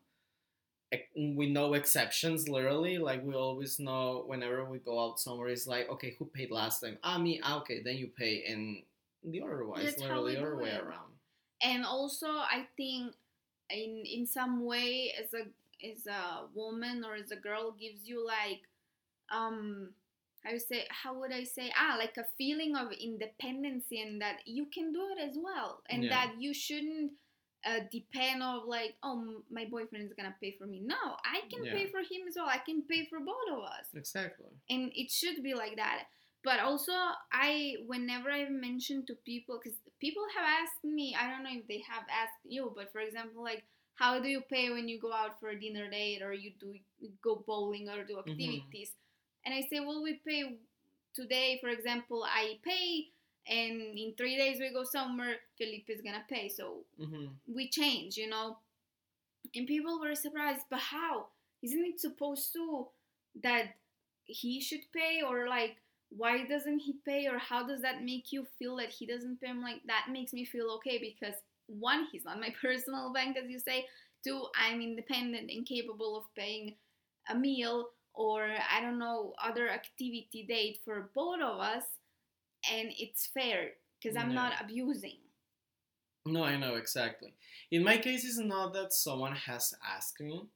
With 1.16 1.50
no 1.50 1.74
exceptions, 1.74 2.48
literally. 2.48 2.98
Like 2.98 3.24
we 3.24 3.34
always 3.34 3.80
know 3.80 4.22
whenever 4.26 4.64
we 4.64 4.78
go 4.78 5.04
out 5.04 5.18
somewhere, 5.18 5.48
it's 5.48 5.66
like, 5.66 5.88
okay, 5.90 6.14
who 6.18 6.26
paid 6.26 6.50
last 6.50 6.80
time? 6.80 6.98
Ah, 7.02 7.18
me. 7.18 7.40
Ah, 7.42 7.58
okay, 7.60 7.82
then 7.82 7.96
you 7.96 8.08
pay, 8.08 8.44
and 8.44 8.82
the 9.24 9.42
other 9.42 9.66
way, 9.66 9.84
how 9.84 10.00
literally 10.00 10.34
we 10.34 10.40
the 10.40 10.42
other 10.42 10.56
way 10.56 10.70
around. 10.70 11.12
And 11.60 11.84
also, 11.84 12.28
I 12.28 12.66
think 12.76 13.14
in 13.68 14.04
in 14.06 14.26
some 14.26 14.64
way, 14.64 15.12
as 15.20 15.34
a 15.34 15.46
as 15.84 16.06
a 16.06 16.46
woman 16.54 17.04
or 17.04 17.16
as 17.16 17.32
a 17.32 17.36
girl, 17.36 17.72
gives 17.72 18.08
you 18.08 18.24
like 18.24 18.62
um 19.30 19.90
how 20.44 20.52
you 20.52 20.58
say 20.58 20.86
how 20.90 21.18
would 21.18 21.32
I 21.32 21.44
say 21.44 21.72
ah 21.76 21.96
like 21.98 22.16
a 22.16 22.26
feeling 22.38 22.76
of 22.76 22.92
independency 22.92 24.00
and 24.00 24.20
that 24.22 24.46
you 24.46 24.66
can 24.66 24.92
do 24.92 25.02
it 25.16 25.20
as 25.20 25.36
well 25.36 25.82
and 25.90 26.04
Yeah. 26.04 26.10
that 26.10 26.34
you 26.38 26.54
shouldn't 26.54 27.12
uh, 27.64 27.80
depend 27.90 28.42
of 28.42 28.64
like 28.66 28.94
oh 29.02 29.42
my 29.50 29.64
boyfriend 29.70 30.04
is 30.04 30.12
gonna 30.16 30.34
pay 30.40 30.54
for 30.58 30.66
me 30.66 30.80
no 30.84 30.96
I 31.24 31.40
can 31.50 31.64
Yeah. 31.64 31.72
pay 31.72 31.86
for 31.90 32.00
him 32.00 32.26
as 32.28 32.34
well 32.36 32.46
I 32.48 32.58
can 32.58 32.82
pay 32.82 33.06
for 33.06 33.18
both 33.20 33.48
of 33.52 33.58
us 33.64 33.86
Exactly. 33.94 34.46
and 34.68 34.90
it 34.94 35.10
should 35.10 35.42
be 35.42 35.54
like 35.54 35.76
that 35.76 36.04
but 36.44 36.60
also 36.60 36.92
i 37.32 37.74
whenever 37.86 38.30
i 38.30 38.48
mention 38.48 39.04
to 39.06 39.14
people 39.24 39.58
because 39.60 39.78
people 40.00 40.22
have 40.36 40.46
asked 40.62 40.84
me 40.84 41.16
i 41.18 41.28
don't 41.30 41.42
know 41.42 41.50
if 41.58 41.66
they 41.66 41.82
have 41.88 42.04
asked 42.10 42.38
you 42.44 42.72
but 42.76 42.92
for 42.92 43.00
example 43.00 43.42
like 43.42 43.64
how 43.94 44.20
do 44.20 44.28
you 44.28 44.40
pay 44.50 44.70
when 44.70 44.88
you 44.88 45.00
go 45.00 45.12
out 45.12 45.40
for 45.40 45.48
a 45.48 45.58
dinner 45.58 45.88
date 45.90 46.22
or 46.22 46.32
you 46.32 46.52
do 46.60 46.74
go 47.22 47.42
bowling 47.46 47.88
or 47.88 48.04
do 48.04 48.16
Mhm. 48.16 48.28
activities 48.28 48.92
and 49.44 49.54
i 49.54 49.62
say 49.70 49.80
well 49.80 50.02
we 50.02 50.14
pay 50.26 50.56
today 51.14 51.58
for 51.60 51.68
example 51.70 52.24
i 52.24 52.58
pay 52.62 53.06
and 53.48 53.98
in 53.98 54.14
three 54.16 54.36
days 54.36 54.58
we 54.60 54.72
go 54.72 54.84
somewhere 54.84 55.36
felipe 55.58 55.88
is 55.88 56.00
gonna 56.02 56.24
pay 56.28 56.48
so 56.48 56.84
hmm 56.98 57.26
we 57.48 57.68
change, 57.68 58.16
you 58.16 58.28
know. 58.28 58.58
And 59.54 59.66
people 59.66 60.00
were 60.00 60.14
surprised, 60.14 60.62
but 60.70 60.80
how? 60.80 61.26
Isn't 61.62 61.84
it 61.84 62.00
supposed 62.00 62.52
to 62.54 62.88
that 63.42 63.76
he 64.24 64.60
should 64.60 64.80
pay 64.92 65.22
or 65.26 65.48
like 65.48 65.76
why 66.10 66.44
doesn't 66.46 66.80
he 66.80 66.94
pay 67.04 67.26
or 67.26 67.38
how 67.38 67.66
does 67.66 67.82
that 67.82 68.02
make 68.04 68.32
you 68.32 68.46
feel 68.58 68.76
that 68.76 68.90
he 68.90 69.06
doesn't 69.06 69.40
pay? 69.40 69.48
I'm 69.48 69.62
like 69.62 69.82
that 69.86 70.06
makes 70.10 70.32
me 70.32 70.44
feel 70.44 70.70
okay 70.76 70.98
because 70.98 71.34
one, 71.66 72.06
he's 72.12 72.24
not 72.24 72.40
my 72.40 72.54
personal 72.62 73.12
bank 73.12 73.36
as 73.36 73.50
you 73.50 73.58
say. 73.58 73.86
Two, 74.24 74.46
I'm 74.56 74.80
independent 74.80 75.50
and 75.50 75.66
capable 75.66 76.16
of 76.16 76.24
paying 76.36 76.74
a 77.28 77.34
meal 77.34 77.90
or 78.14 78.48
I 78.70 78.80
don't 78.80 78.98
know 78.98 79.34
other 79.42 79.68
activity 79.68 80.44
date 80.48 80.80
for 80.84 81.10
both 81.14 81.40
of 81.40 81.60
us 81.60 81.84
and 82.72 82.92
it's 82.98 83.26
fair 83.26 83.72
because 84.00 84.16
I'm 84.16 84.30
Yeah. 84.30 84.34
not 84.34 84.60
abusing. 84.60 85.18
No, 86.24 86.42
I 86.42 86.56
know 86.56 86.74
exactly. 86.74 87.34
In 87.70 87.84
my 87.84 87.98
case, 87.98 88.24
it's 88.24 88.38
not 88.38 88.72
that 88.74 88.92
someone 88.92 89.36
has 89.36 89.74
asked 89.84 90.20
me. 90.20 90.46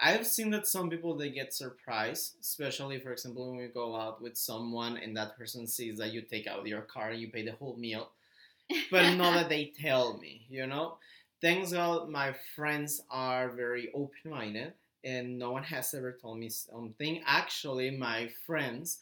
I've 0.00 0.26
seen 0.26 0.50
that 0.50 0.66
some 0.66 0.90
people 0.90 1.16
they 1.16 1.30
get 1.30 1.52
surprised, 1.54 2.36
especially 2.40 2.98
for 2.98 3.12
example 3.12 3.48
when 3.50 3.60
you 3.60 3.68
go 3.68 3.94
out 3.96 4.20
with 4.20 4.36
someone 4.36 4.96
and 4.96 5.16
that 5.16 5.36
person 5.38 5.66
sees 5.68 5.98
that 5.98 6.12
you 6.12 6.22
take 6.22 6.46
out 6.48 6.66
your 6.66 6.82
car 6.82 7.10
and 7.10 7.20
you 7.20 7.30
pay 7.30 7.44
the 7.44 7.52
whole 7.52 7.76
meal, 7.76 8.10
but 8.90 9.14
not 9.14 9.34
that 9.34 9.48
they 9.48 9.66
tell 9.80 10.18
me. 10.18 10.46
You 10.50 10.66
know, 10.66 10.98
thanks 11.40 11.72
God 11.72 12.08
my 12.10 12.34
friends 12.56 13.02
are 13.10 13.50
very 13.50 13.90
open-minded 13.94 14.72
and 15.04 15.38
no 15.38 15.52
one 15.52 15.62
has 15.64 15.94
ever 15.94 16.12
told 16.12 16.38
me 16.38 16.48
something. 16.48 17.22
Actually, 17.26 17.90
my 17.90 18.28
friends 18.46 18.98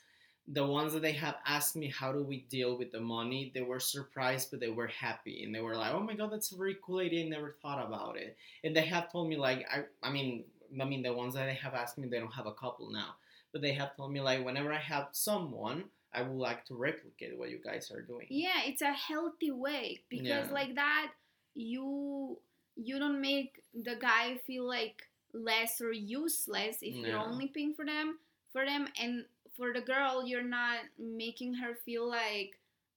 the 0.52 0.66
ones 0.66 0.92
that 0.92 1.00
they 1.02 1.12
have 1.12 1.36
asked 1.46 1.76
me 1.76 1.88
how 1.88 2.12
do 2.12 2.22
we 2.22 2.46
deal 2.50 2.76
with 2.78 2.92
the 2.92 3.00
money 3.00 3.50
they 3.54 3.62
were 3.62 3.80
surprised 3.80 4.50
but 4.50 4.60
they 4.60 4.68
were 4.68 4.86
happy. 4.88 5.42
And 5.44 5.54
they 5.54 5.60
were 5.60 5.74
like 5.76 5.92
oh 5.94 6.00
my 6.00 6.14
god 6.14 6.30
that's 6.32 6.52
a 6.52 6.56
very 6.56 6.76
cool 6.84 7.00
idea 7.00 7.24
i 7.24 7.28
never 7.28 7.56
thought 7.62 7.84
about 7.86 8.16
it. 8.16 8.36
And 8.64 8.76
they 8.76 8.82
have 8.86 9.10
told 9.10 9.28
me 9.28 9.36
like 9.36 9.66
i 9.72 9.84
i 10.06 10.10
mean 10.10 10.44
i 10.80 10.84
mean 10.84 11.02
the 11.02 11.12
ones 11.12 11.34
that 11.34 11.46
they 11.46 11.54
have 11.54 11.74
asked 11.74 11.98
me 11.98 12.08
they 12.08 12.18
don't 12.20 12.34
have 12.34 12.46
a 12.46 12.52
couple 12.54 12.90
now. 12.90 13.16
But 13.52 13.62
they 13.62 13.72
have 13.74 13.96
told 13.96 14.12
me 14.12 14.20
like 14.20 14.44
whenever 14.44 14.72
i 14.72 14.78
have 14.78 15.08
someone 15.12 15.84
i 16.12 16.22
would 16.22 16.36
like 16.48 16.64
to 16.66 16.74
replicate 16.74 17.36
what 17.38 17.50
you 17.50 17.58
guys 17.64 17.90
are 17.90 18.02
doing. 18.02 18.26
Yeah 18.30 18.60
it's 18.66 18.82
a 18.82 18.92
healthy 18.92 19.50
way 19.50 20.00
because 20.08 20.48
Yeah. 20.48 20.54
like 20.54 20.74
that 20.74 21.12
you 21.54 22.38
you 22.76 22.98
don't 22.98 23.20
make 23.20 23.62
the 23.74 23.96
guy 24.00 24.38
feel 24.46 24.66
like 24.66 25.02
less 25.34 25.80
or 25.80 25.92
useless 25.92 26.78
if 26.82 26.94
you're 26.96 27.18
only 27.18 27.46
paying 27.48 27.74
for 27.74 27.84
them 27.86 28.18
for 28.52 28.64
them. 28.66 28.86
And 29.00 29.24
for 29.56 29.72
the 29.72 29.80
girl 29.80 30.26
you're 30.26 30.42
not 30.42 30.80
making 30.98 31.54
her 31.54 31.74
feel 31.84 32.08
like 32.08 32.50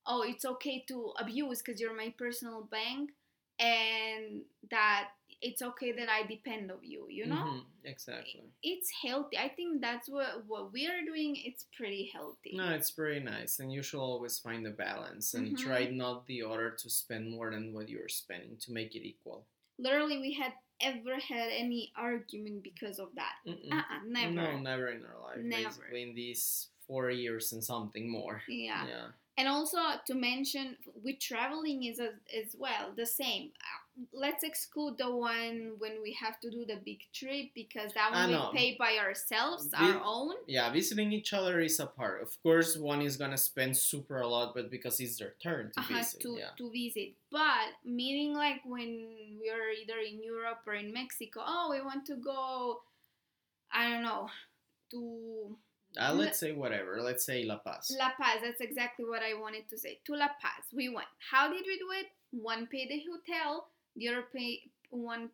oh 0.08 0.22
it's 0.22 0.46
okay 0.46 0.84
to 0.88 1.14
abuse 1.20 1.62
because 1.62 1.80
you're 1.80 1.96
my 1.96 2.14
personal 2.18 2.64
bank 2.64 3.12
and 3.60 4.44
that 4.70 5.10
it's 5.42 5.62
okay 5.62 5.92
that 5.92 6.10
I 6.10 6.24
depend 6.24 6.72
on 6.72 6.80
you, 6.82 7.08
you 7.10 7.26
know? 7.28 7.44
Mhm, 7.44 7.66
exactly. 7.84 8.42
It's 8.64 8.90
healthy. 9.04 9.38
I 9.38 9.50
think 9.50 9.82
that's 9.82 10.10
what 10.10 10.46
what 10.46 10.72
we 10.74 10.88
are 10.88 11.02
doing. 11.06 11.36
It's 11.36 11.66
pretty 11.76 12.10
healthy. 12.14 12.56
No, 12.58 12.70
it's 12.74 12.92
very 12.92 13.20
nice, 13.20 13.60
and 13.60 13.72
you 13.72 13.82
should 13.84 14.00
always 14.00 14.40
find 14.40 14.66
a 14.66 14.72
balance 14.72 15.34
and 15.34 15.54
Mhm. 15.54 15.58
try 15.58 15.86
not 15.88 16.26
the 16.26 16.44
other 16.44 16.72
to 16.72 16.90
spend 16.90 17.30
more 17.30 17.52
than 17.52 17.74
what 17.74 17.90
you're 17.90 18.10
spending 18.10 18.58
to 18.58 18.72
make 18.72 18.96
it 18.96 19.04
equal. 19.06 19.46
Literally, 19.78 20.20
we 20.20 20.34
had 20.34 20.54
ever 20.82 21.16
had 21.16 21.50
any 21.52 21.92
argument 21.98 22.64
because 22.64 23.00
of 23.00 23.10
that. 23.16 23.34
Uh-uh, 23.48 23.82
never. 24.08 24.32
No, 24.32 24.60
never 24.60 24.88
in 24.90 25.04
our 25.04 25.22
life. 25.22 25.38
Never. 25.44 25.64
Basically, 25.64 26.04
in 26.04 26.16
these 26.16 26.68
four 26.88 27.10
years 27.10 27.52
and 27.54 27.64
something 27.64 28.12
more. 28.12 28.42
Yeah. 28.48 28.86
Yeah. 28.88 29.06
And 29.38 29.48
also 29.48 29.78
to 30.08 30.14
mention, 30.14 30.78
with 31.04 31.20
traveling 31.20 31.84
is 31.84 32.00
as, 32.00 32.14
as 32.34 32.56
well 32.58 32.94
the 32.96 33.06
same. 33.06 33.52
Let's 34.14 34.44
exclude 34.44 34.98
the 34.98 35.10
one 35.10 35.76
when 35.78 36.02
we 36.02 36.12
have 36.20 36.40
to 36.42 36.50
do 36.52 36.66
the 36.66 36.80
big 36.84 37.00
trip 37.14 37.48
because 37.56 37.94
that 37.94 38.12
one 38.12 38.30
we 38.30 38.58
pay 38.58 38.76
by 38.78 38.98
ourselves, 38.98 39.68
Vi- 39.68 39.78
our 39.78 40.02
own. 40.04 40.36
Yeah, 40.48 40.70
visiting 40.72 41.14
each 41.14 41.32
other 41.34 41.62
is 41.62 41.80
a 41.80 41.86
part. 41.86 42.22
Of 42.22 42.42
course, 42.44 42.76
one 42.76 43.02
is 43.02 43.16
gonna 43.16 43.38
spend 43.38 43.78
super 43.78 44.20
a 44.20 44.28
lot, 44.28 44.54
but 44.54 44.70
because 44.70 45.00
it's 45.00 45.18
their 45.18 45.36
turn 45.42 45.72
to 45.74 45.80
uh-huh, 45.80 45.96
visit. 45.96 46.20
to, 46.22 46.36
yeah. 46.38 46.50
to 46.58 46.70
visit. 46.72 47.14
But 47.32 47.72
meaning 47.86 48.34
like 48.34 48.62
when 48.66 49.08
we 49.40 49.50
are 49.50 49.72
either 49.72 50.00
in 50.00 50.22
Europe 50.22 50.60
or 50.68 50.74
in 50.74 50.92
Mexico, 50.92 51.42
oh, 51.46 51.70
we 51.72 51.82
want 51.82 52.06
to 52.08 52.16
go, 52.18 52.82
I 53.72 53.90
don't 53.90 54.04
know, 54.04 54.28
to 54.92 55.58
Uh, 55.98 56.14
let's 56.14 56.40
say 56.40 56.52
whatever. 56.52 57.02
Let's 57.02 57.26
say 57.26 57.46
La 57.46 57.58
Paz. 57.58 57.96
La 57.98 58.12
Paz. 58.20 58.42
That's 58.44 58.60
exactly 58.60 59.06
what 59.06 59.24
I 59.24 59.40
wanted 59.40 59.70
to 59.70 59.78
say. 59.78 60.00
To 60.06 60.14
La 60.16 60.28
Paz, 60.42 60.68
we 60.74 60.90
went. 60.90 61.08
How 61.32 61.48
did 61.48 61.64
we 61.66 61.78
do 61.78 61.88
it? 61.92 62.08
One 62.32 62.68
paid 62.68 62.90
the 62.90 63.02
hotel, 63.10 63.70
the 63.96 64.10
other 64.10 64.24
pay 64.34 64.64
one 64.90 65.30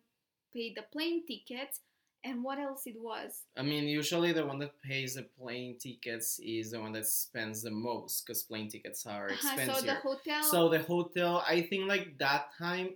paid 0.52 0.76
the 0.76 0.82
plane 0.92 1.24
tickets, 1.26 1.80
and 2.24 2.44
what 2.44 2.58
else 2.58 2.86
it 2.86 2.96
was? 3.00 3.42
I 3.56 3.62
mean, 3.62 3.88
usually 3.88 4.32
the 4.32 4.44
one 4.46 4.58
that 4.60 4.80
pays 4.82 5.14
the 5.14 5.22
plane 5.38 5.78
tickets 5.78 6.38
is 6.40 6.70
the 6.72 6.80
one 6.80 6.92
that 6.92 7.06
spends 7.06 7.62
the 7.62 7.70
most 7.70 8.26
because 8.26 8.42
plane 8.42 8.68
tickets 8.68 9.06
are 9.06 9.26
Uh-huh, 9.30 9.34
expensive. 9.34 9.76
so 9.76 9.86
the 9.86 9.94
hotel. 9.94 10.42
So 10.42 10.68
the 10.68 10.78
hotel, 10.80 11.44
I 11.48 11.62
think 11.62 11.88
like 11.88 12.18
that 12.18 12.50
time, 12.58 12.94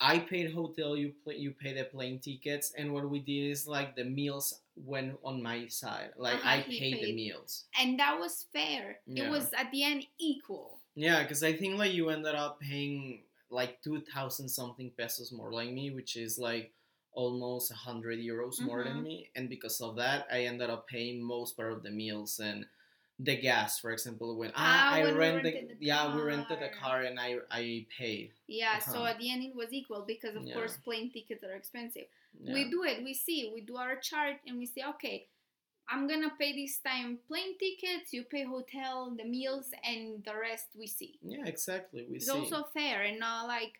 I 0.00 0.20
paid 0.20 0.52
hotel, 0.52 0.96
you 0.96 1.12
pay, 1.26 1.36
you 1.36 1.50
pay 1.52 1.74
the 1.74 1.84
plane 1.84 2.20
tickets, 2.20 2.72
and 2.76 2.92
what 2.92 3.08
we 3.10 3.18
did 3.18 3.50
is 3.50 3.66
like 3.66 3.96
the 3.96 4.04
meals 4.04 4.60
went 4.76 5.18
on 5.24 5.42
my 5.42 5.66
side. 5.66 6.12
Like 6.16 6.34
Uh-huh, 6.36 6.48
I 6.48 6.60
he 6.60 6.78
paid, 6.78 7.02
the 7.04 7.12
meals. 7.14 7.64
and 7.80 7.98
that 7.98 8.18
was 8.18 8.46
fair. 8.52 9.00
Yeah. 9.06 9.24
It 9.24 9.30
was 9.30 9.52
at 9.54 9.70
the 9.72 9.82
end 9.82 10.06
equal. 10.18 10.78
Yeah, 10.94 11.22
because 11.22 11.42
I 11.42 11.52
think 11.52 11.78
like 11.78 11.92
you 11.94 12.10
ended 12.10 12.34
up 12.34 12.60
paying 12.60 13.22
like 13.50 13.82
two 13.82 14.00
thousand 14.02 14.48
something 14.48 14.90
pesos 14.96 15.32
more 15.32 15.52
like 15.52 15.70
me, 15.70 15.90
which 15.90 16.16
is 16.16 16.38
like 16.38 16.72
almost 17.12 17.70
a 17.70 17.74
hundred 17.74 18.18
euros 18.18 18.60
more 18.62 18.84
than 18.84 18.98
Mhm. 18.98 19.02
me, 19.02 19.30
and 19.34 19.48
because 19.48 19.80
of 19.80 19.96
that, 19.96 20.26
I 20.30 20.42
ended 20.44 20.70
up 20.70 20.86
paying 20.88 21.22
most 21.22 21.56
part 21.56 21.72
of 21.72 21.82
the 21.82 21.90
meals 21.90 22.38
and 22.38 22.66
the 23.18 23.36
gas, 23.36 23.78
for 23.80 23.90
example, 23.90 24.36
when 24.36 24.52
Ah, 24.54 24.92
I 24.94 25.02
when 25.02 25.16
rented, 25.16 25.44
rented 25.44 25.68
the 25.80 25.86
yeah, 25.86 26.14
we 26.14 26.22
rented 26.22 26.62
a 26.62 26.68
car. 26.68 26.78
car 26.80 27.02
and 27.02 27.18
I 27.18 27.38
I 27.50 27.86
paid. 27.96 28.32
Yeah, 28.46 28.78
so 28.78 28.98
Uh-huh. 28.98 29.06
at 29.06 29.18
the 29.18 29.30
end 29.30 29.42
it 29.42 29.54
was 29.54 29.72
equal 29.72 30.04
because 30.06 30.34
of 30.36 30.44
Yeah. 30.44 30.54
course 30.54 30.76
plane 30.78 31.10
tickets 31.10 31.44
are 31.44 31.54
expensive. 31.54 32.06
Yeah. 32.42 32.54
We 32.54 32.70
do 32.70 32.82
it, 32.84 33.02
we 33.04 33.14
see, 33.14 33.50
we 33.54 33.60
do 33.60 33.76
our 33.76 33.96
chart 33.96 34.36
and 34.46 34.58
we 34.58 34.66
say, 34.66 34.82
okay, 34.94 35.26
I'm 35.90 36.06
gonna 36.06 36.32
pay 36.38 36.52
this 36.54 36.78
time 36.78 37.18
plane 37.28 37.56
tickets, 37.58 38.12
you 38.12 38.24
pay 38.24 38.44
hotel, 38.44 39.14
the 39.16 39.24
meals, 39.24 39.70
and 39.84 40.22
the 40.24 40.34
rest 40.36 40.66
we 40.78 40.86
see. 40.86 41.18
Yeah, 41.22 41.46
exactly. 41.46 42.06
We 42.08 42.16
It's 42.16 42.26
see. 42.26 42.32
also 42.32 42.64
fair 42.74 43.02
and 43.02 43.18
not 43.18 43.46
like 43.48 43.72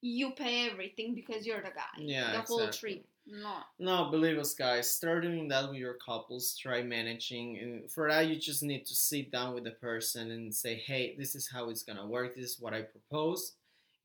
you 0.00 0.30
pay 0.32 0.68
everything 0.70 1.14
because 1.14 1.46
you're 1.46 1.62
the 1.62 1.70
guy. 1.70 1.96
Yeah, 1.98 2.32
The 2.32 2.42
whole 2.42 2.64
exactly. 2.66 2.94
trip. 2.94 3.06
No. 3.26 3.56
No, 3.78 4.10
believe 4.10 4.38
us, 4.38 4.54
guys. 4.54 4.92
Start 4.92 5.22
doing 5.22 5.48
that 5.48 5.68
with 5.68 5.78
your 5.78 5.94
couples. 5.94 6.56
Try 6.56 6.82
managing, 6.82 7.58
and 7.58 7.90
for 7.90 8.08
that, 8.08 8.28
you 8.28 8.36
just 8.36 8.62
need 8.62 8.86
to 8.86 8.94
sit 8.94 9.30
down 9.32 9.54
with 9.54 9.64
the 9.64 9.72
person 9.72 10.30
and 10.30 10.54
say, 10.54 10.76
"Hey, 10.76 11.14
this 11.16 11.34
is 11.34 11.48
how 11.48 11.68
it's 11.70 11.82
gonna 11.82 12.06
work. 12.06 12.36
This 12.36 12.52
is 12.52 12.60
what 12.60 12.72
I 12.74 12.82
propose." 12.82 13.54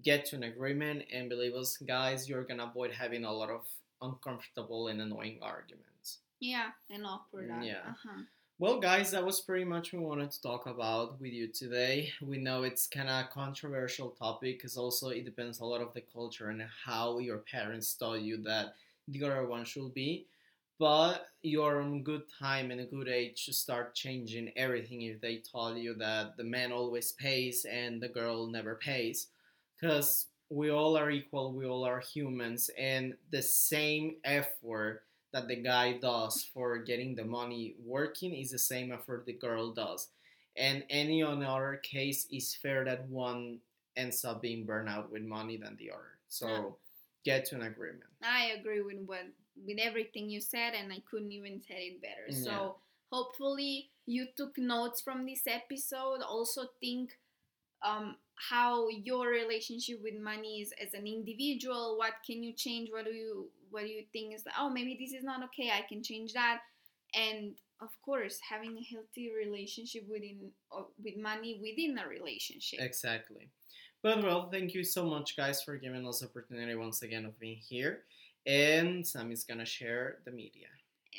Get 0.01 0.25
to 0.27 0.35
an 0.37 0.43
agreement, 0.43 1.05
and 1.11 1.29
believe 1.29 1.53
us, 1.55 1.77
guys, 1.77 2.27
you're 2.29 2.43
gonna 2.43 2.65
avoid 2.65 2.91
having 2.93 3.23
a 3.25 3.31
lot 3.31 3.49
of 3.51 3.67
uncomfortable 4.01 4.87
and 4.87 4.99
annoying 5.01 5.39
arguments. 5.41 5.90
Yeah, 6.41 6.71
and 6.89 7.05
awkward. 7.05 7.49
Yeah. 7.61 7.79
Uh-huh. 7.87 8.23
Well, 8.59 8.79
guys, 8.79 9.11
that 9.11 9.25
was 9.25 9.41
pretty 9.41 9.65
much 9.65 9.93
what 9.93 10.01
we 10.01 10.05
wanted 10.05 10.31
to 10.31 10.41
talk 10.41 10.67
about 10.67 11.19
with 11.21 11.31
you 11.31 11.47
today. 11.47 12.11
We 12.21 12.37
know 12.37 12.63
it's 12.63 12.87
kind 12.87 13.09
of 13.09 13.25
a 13.25 13.29
controversial 13.31 14.09
topic 14.09 14.57
because 14.59 14.77
also 14.77 15.09
it 15.09 15.25
depends 15.25 15.59
a 15.59 15.65
lot 15.65 15.81
of 15.81 15.93
the 15.93 16.01
culture 16.01 16.49
and 16.49 16.63
how 16.85 17.19
your 17.19 17.39
parents 17.39 17.93
taught 17.93 18.21
you 18.21 18.37
that 18.43 18.75
the 19.07 19.23
other 19.23 19.47
one 19.47 19.65
should 19.65 19.93
be. 19.93 20.27
But 20.79 21.27
you're 21.43 21.81
on 21.81 22.03
good 22.03 22.23
time 22.39 22.71
and 22.71 22.81
a 22.81 22.85
good 22.85 23.07
age 23.07 23.45
to 23.45 23.53
start 23.53 23.95
changing 23.95 24.51
everything 24.55 25.03
if 25.03 25.21
they 25.21 25.37
taught 25.37 25.77
you 25.77 25.93
that 25.95 26.37
the 26.37 26.43
man 26.43 26.71
always 26.71 27.13
pays 27.13 27.65
and 27.65 28.01
the 28.01 28.09
girl 28.09 28.47
never 28.47 28.75
pays. 28.75 29.27
Because 29.79 30.27
we 30.49 30.69
all 30.71 30.97
are 30.97 31.11
equal, 31.11 31.53
we 31.53 31.65
all 31.65 31.83
are 31.83 31.99
humans, 31.99 32.69
and 32.77 33.15
the 33.31 33.41
same 33.41 34.15
effort 34.23 35.03
that 35.31 35.47
the 35.47 35.55
guy 35.55 35.93
does 35.97 36.43
for 36.53 36.77
getting 36.77 37.15
the 37.15 37.23
money 37.25 37.75
working 37.85 38.33
is 38.35 38.51
the 38.51 38.59
same 38.59 38.91
effort 38.91 39.25
the 39.25 39.33
girl 39.33 39.71
does. 39.73 40.09
And 40.57 40.83
any 40.89 41.23
other 41.23 41.79
case 41.83 42.27
is 42.31 42.55
fair 42.55 42.83
that 42.85 43.07
one 43.07 43.59
ends 43.95 44.25
up 44.25 44.41
being 44.41 44.65
burned 44.65 44.89
out 44.89 45.11
with 45.11 45.23
money 45.23 45.57
than 45.57 45.77
the 45.77 45.91
other. 45.91 46.17
So 46.27 46.47
Yeah. 46.47 46.71
get 47.23 47.45
to 47.47 47.55
an 47.55 47.61
agreement. 47.63 48.09
I 48.21 48.51
agree 48.51 48.81
with 48.81 48.99
what 49.05 49.25
with 49.65 49.79
everything 49.79 50.29
you 50.29 50.39
said, 50.39 50.73
and 50.73 50.91
I 50.93 50.99
couldn't 51.09 51.31
even 51.31 51.61
say 51.61 51.87
it 51.87 52.01
better. 52.01 52.25
Yeah. 52.29 52.43
So 52.43 52.75
hopefully 53.11 53.91
you 54.05 54.27
took 54.35 54.57
notes 54.57 55.01
from 55.01 55.25
this 55.25 55.45
episode. 55.45 56.21
Also 56.21 56.67
think 56.79 57.19
um, 57.83 58.15
how 58.35 58.87
your 58.89 59.27
relationship 59.29 60.01
with 60.01 60.15
money 60.15 60.61
is 60.61 60.73
as 60.81 60.93
an 60.93 61.05
individual. 61.07 61.97
What 61.97 62.13
can 62.25 62.43
you 62.43 62.53
change? 62.53 62.91
What 62.91 63.05
do 63.05 63.11
you 63.11 63.49
what 63.71 63.83
do 63.83 63.89
you 63.89 64.03
think 64.13 64.35
is 64.35 64.43
that 64.43 64.53
oh 64.59 64.69
maybe 64.69 64.97
this 64.99 65.13
is 65.13 65.23
not 65.23 65.43
okay. 65.45 65.71
I 65.71 65.85
can 65.87 66.03
change 66.03 66.33
that. 66.33 66.59
And 67.13 67.55
of 67.81 67.89
course, 68.05 68.39
having 68.47 68.77
a 68.77 68.83
healthy 68.93 69.31
relationship 69.35 70.07
within 70.09 70.51
with 71.03 71.17
money 71.17 71.59
within 71.61 71.97
a 71.97 72.07
relationship. 72.07 72.79
Exactly. 72.79 73.49
But 74.03 74.23
well, 74.23 74.49
thank 74.49 74.73
you 74.73 74.83
so 74.83 75.05
much, 75.05 75.37
guys, 75.37 75.61
for 75.61 75.77
giving 75.77 76.07
us 76.07 76.23
opportunity 76.23 76.75
once 76.75 77.01
again 77.01 77.25
of 77.25 77.39
being 77.39 77.57
here. 77.57 78.03
And 78.45 79.05
Sam 79.05 79.31
is 79.31 79.43
gonna 79.43 79.65
share 79.65 80.19
the 80.25 80.31
media. 80.31 80.67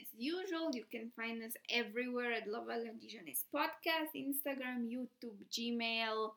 As 0.00 0.08
usual, 0.16 0.70
you 0.72 0.84
can 0.90 1.10
find 1.14 1.42
us 1.42 1.52
everywhere 1.70 2.32
at 2.32 2.48
Love 2.48 2.66
Dijonais 2.66 3.44
Podcast, 3.54 4.16
Instagram, 4.16 4.88
YouTube, 4.88 5.36
Gmail, 5.52 6.32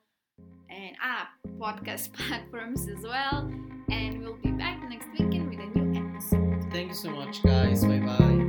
and 0.70 0.96
ah, 1.02 1.30
podcast 1.58 2.12
platforms 2.18 2.88
as 2.90 3.04
well. 3.04 3.50
Thank 6.76 6.90
you 6.90 6.94
so 6.94 7.10
much, 7.10 7.42
guys. 7.42 7.86
Bye 7.86 8.00
bye. 8.00 8.45